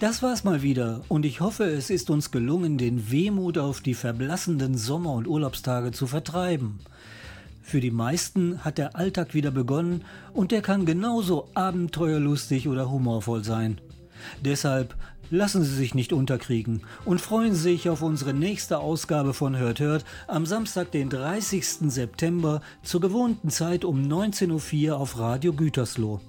Das 0.00 0.22
war's 0.22 0.44
mal 0.44 0.62
wieder 0.62 1.02
und 1.08 1.26
ich 1.26 1.42
hoffe, 1.42 1.64
es 1.64 1.90
ist 1.90 2.08
uns 2.08 2.30
gelungen, 2.30 2.78
den 2.78 3.10
Wehmut 3.10 3.58
auf 3.58 3.82
die 3.82 3.92
verblassenden 3.92 4.78
Sommer- 4.78 5.12
und 5.12 5.28
Urlaubstage 5.28 5.92
zu 5.92 6.06
vertreiben. 6.06 6.78
Für 7.62 7.82
die 7.82 7.90
meisten 7.90 8.64
hat 8.64 8.78
der 8.78 8.96
Alltag 8.96 9.34
wieder 9.34 9.50
begonnen 9.50 10.06
und 10.32 10.52
der 10.52 10.62
kann 10.62 10.86
genauso 10.86 11.50
abenteuerlustig 11.52 12.66
oder 12.66 12.90
humorvoll 12.90 13.44
sein. 13.44 13.78
Deshalb 14.42 14.96
lassen 15.28 15.64
Sie 15.64 15.74
sich 15.74 15.94
nicht 15.94 16.14
unterkriegen 16.14 16.80
und 17.04 17.20
freuen 17.20 17.54
Sie 17.54 17.72
sich 17.72 17.90
auf 17.90 18.00
unsere 18.00 18.32
nächste 18.32 18.78
Ausgabe 18.78 19.34
von 19.34 19.58
Hört 19.58 19.80
Hört 19.80 20.06
am 20.28 20.46
Samstag, 20.46 20.92
den 20.92 21.10
30. 21.10 21.92
September 21.92 22.62
zur 22.82 23.02
gewohnten 23.02 23.50
Zeit 23.50 23.84
um 23.84 24.00
19.04 24.08 24.88
Uhr 24.88 24.96
auf 24.96 25.18
Radio 25.18 25.52
Gütersloh. 25.52 26.22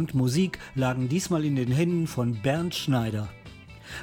Und 0.00 0.14
Musik 0.14 0.58
lagen 0.74 1.10
diesmal 1.10 1.44
in 1.44 1.56
den 1.56 1.70
Händen 1.70 2.06
von 2.06 2.40
Bernd 2.40 2.74
Schneider. 2.74 3.28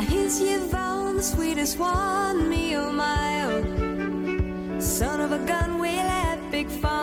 his 0.10 0.42
ye 0.42 0.58
found 0.58 1.20
the 1.20 1.24
sweetest 1.24 1.78
one, 1.78 2.50
me 2.50 2.76
oh 2.76 2.92
my 2.92 3.44
oh. 3.46 4.80
Son 4.80 5.22
of 5.22 5.32
a 5.32 5.40
gun, 5.46 5.80
we'll 5.80 6.10
have 6.22 6.40
big 6.52 6.68
fun. 6.68 6.99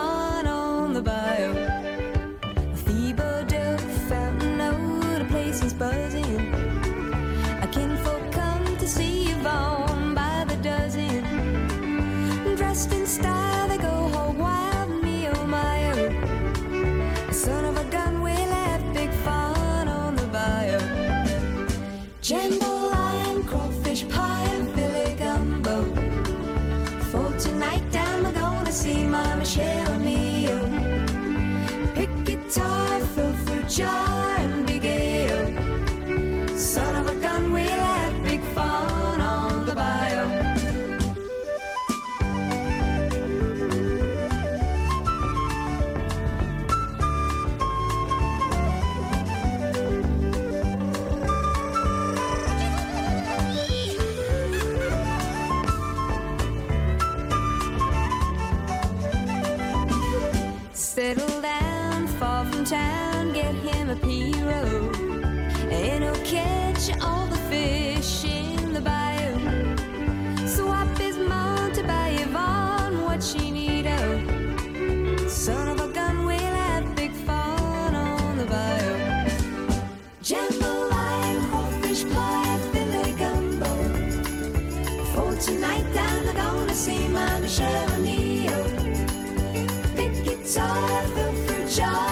of 90.67 91.15
the 91.15 91.33
future. 91.47 92.06